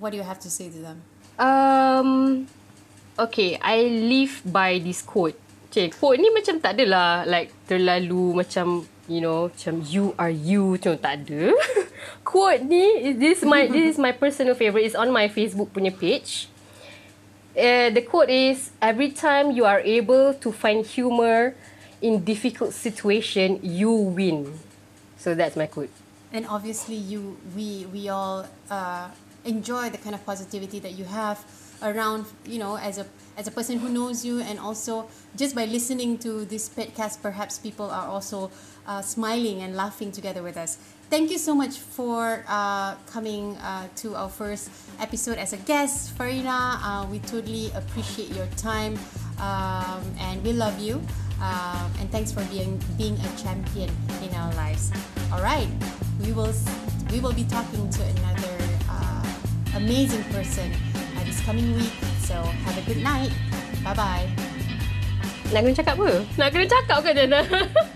what 0.00 0.10
do 0.10 0.16
you 0.16 0.22
have 0.22 0.40
to 0.40 0.50
say 0.50 0.70
to 0.70 0.78
them? 0.78 1.02
Um, 1.38 2.46
okay, 3.18 3.58
I 3.60 3.82
live 3.82 4.40
by 4.46 4.78
this 4.78 5.02
quote. 5.02 5.36
Okay, 5.68 5.90
quote 5.90 6.16
ni 6.16 6.32
macam 6.32 6.62
tak 6.64 6.80
adalah 6.80 7.28
like 7.28 7.52
terlalu 7.68 8.40
macam 8.40 8.88
you 9.04 9.20
know 9.20 9.52
macam 9.52 9.84
you 9.84 10.16
are 10.16 10.32
you 10.32 10.80
macam 10.80 10.96
tak 10.96 11.28
ada. 11.28 11.52
quote 12.24 12.62
ni 12.62 13.12
this 13.12 13.42
is 13.42 13.44
my 13.44 13.66
this 13.66 13.94
is 13.94 13.98
my 13.98 14.12
personal 14.12 14.54
favorite. 14.54 14.84
It's 14.84 14.98
on 14.98 15.12
my 15.12 15.28
Facebook 15.28 15.70
punya 15.70 15.94
page. 15.94 16.48
Uh, 17.56 17.88
the 17.88 18.02
quote 18.02 18.28
is 18.28 18.70
every 18.82 19.08
time 19.08 19.50
you 19.50 19.64
are 19.64 19.80
able 19.80 20.34
to 20.34 20.52
find 20.52 20.84
humor 20.84 21.56
in 22.02 22.24
difficult 22.24 22.74
situation, 22.74 23.58
you 23.62 23.90
win. 23.90 24.60
So 25.16 25.34
that's 25.34 25.56
my 25.56 25.66
quote. 25.66 25.90
And 26.32 26.46
obviously, 26.46 26.96
you 26.96 27.38
we 27.56 27.86
we 27.92 28.08
all 28.08 28.44
uh, 28.70 29.08
enjoy 29.44 29.88
the 29.90 29.98
kind 29.98 30.14
of 30.14 30.24
positivity 30.26 30.78
that 30.80 30.92
you 30.92 31.04
have 31.04 31.40
around. 31.80 32.26
You 32.44 32.58
know, 32.58 32.76
as 32.76 32.98
a 32.98 33.06
as 33.36 33.48
a 33.48 33.50
person 33.50 33.78
who 33.78 33.88
knows 33.88 34.24
you, 34.24 34.40
and 34.40 34.58
also 34.58 35.08
just 35.36 35.54
by 35.54 35.64
listening 35.64 36.18
to 36.28 36.44
this 36.44 36.68
podcast, 36.68 37.22
perhaps 37.22 37.58
people 37.58 37.88
are 37.88 38.06
also 38.06 38.50
uh, 38.86 39.00
smiling 39.00 39.62
and 39.62 39.74
laughing 39.76 40.12
together 40.12 40.42
with 40.42 40.56
us. 40.56 40.76
Thank 41.06 41.30
you 41.30 41.38
so 41.38 41.54
much 41.54 41.78
for 41.78 42.42
uh, 42.48 42.96
coming 43.06 43.54
uh, 43.62 43.86
to 44.02 44.16
our 44.16 44.28
first 44.28 44.70
episode 44.98 45.38
as 45.38 45.52
a 45.52 45.56
guest, 45.62 46.10
Farina. 46.18 46.82
Uh, 46.82 47.06
we 47.06 47.20
totally 47.20 47.70
appreciate 47.78 48.34
your 48.34 48.50
time, 48.58 48.98
um, 49.38 50.02
and 50.18 50.42
we 50.42 50.52
love 50.52 50.74
you. 50.82 50.98
Um, 51.38 51.86
and 52.02 52.10
thanks 52.10 52.32
for 52.34 52.42
being 52.50 52.82
being 52.98 53.14
a 53.22 53.30
champion 53.38 53.86
in 54.18 54.34
our 54.34 54.50
lives. 54.58 54.90
All 55.30 55.38
right, 55.38 55.70
we 56.26 56.34
will 56.34 56.50
we 57.14 57.22
will 57.22 57.34
be 57.34 57.46
talking 57.46 57.86
to 57.86 58.02
another 58.18 58.58
uh, 58.90 59.26
amazing 59.78 60.26
person 60.34 60.74
uh, 61.14 61.22
this 61.22 61.38
coming 61.46 61.70
week. 61.78 61.94
So 62.26 62.34
have 62.66 62.74
a 62.74 62.82
good 62.82 62.98
night. 62.98 63.30
Bye 63.86 63.94
bye. 63.94 64.26
Nak 65.54 65.62
kena 65.62 65.74
cakap 65.78 65.94
apa? 66.02 66.26
Nak 66.34 66.48
kena 66.50 66.66
cakap 66.66 66.98
ke 67.06 67.10
Jana? 67.14 67.40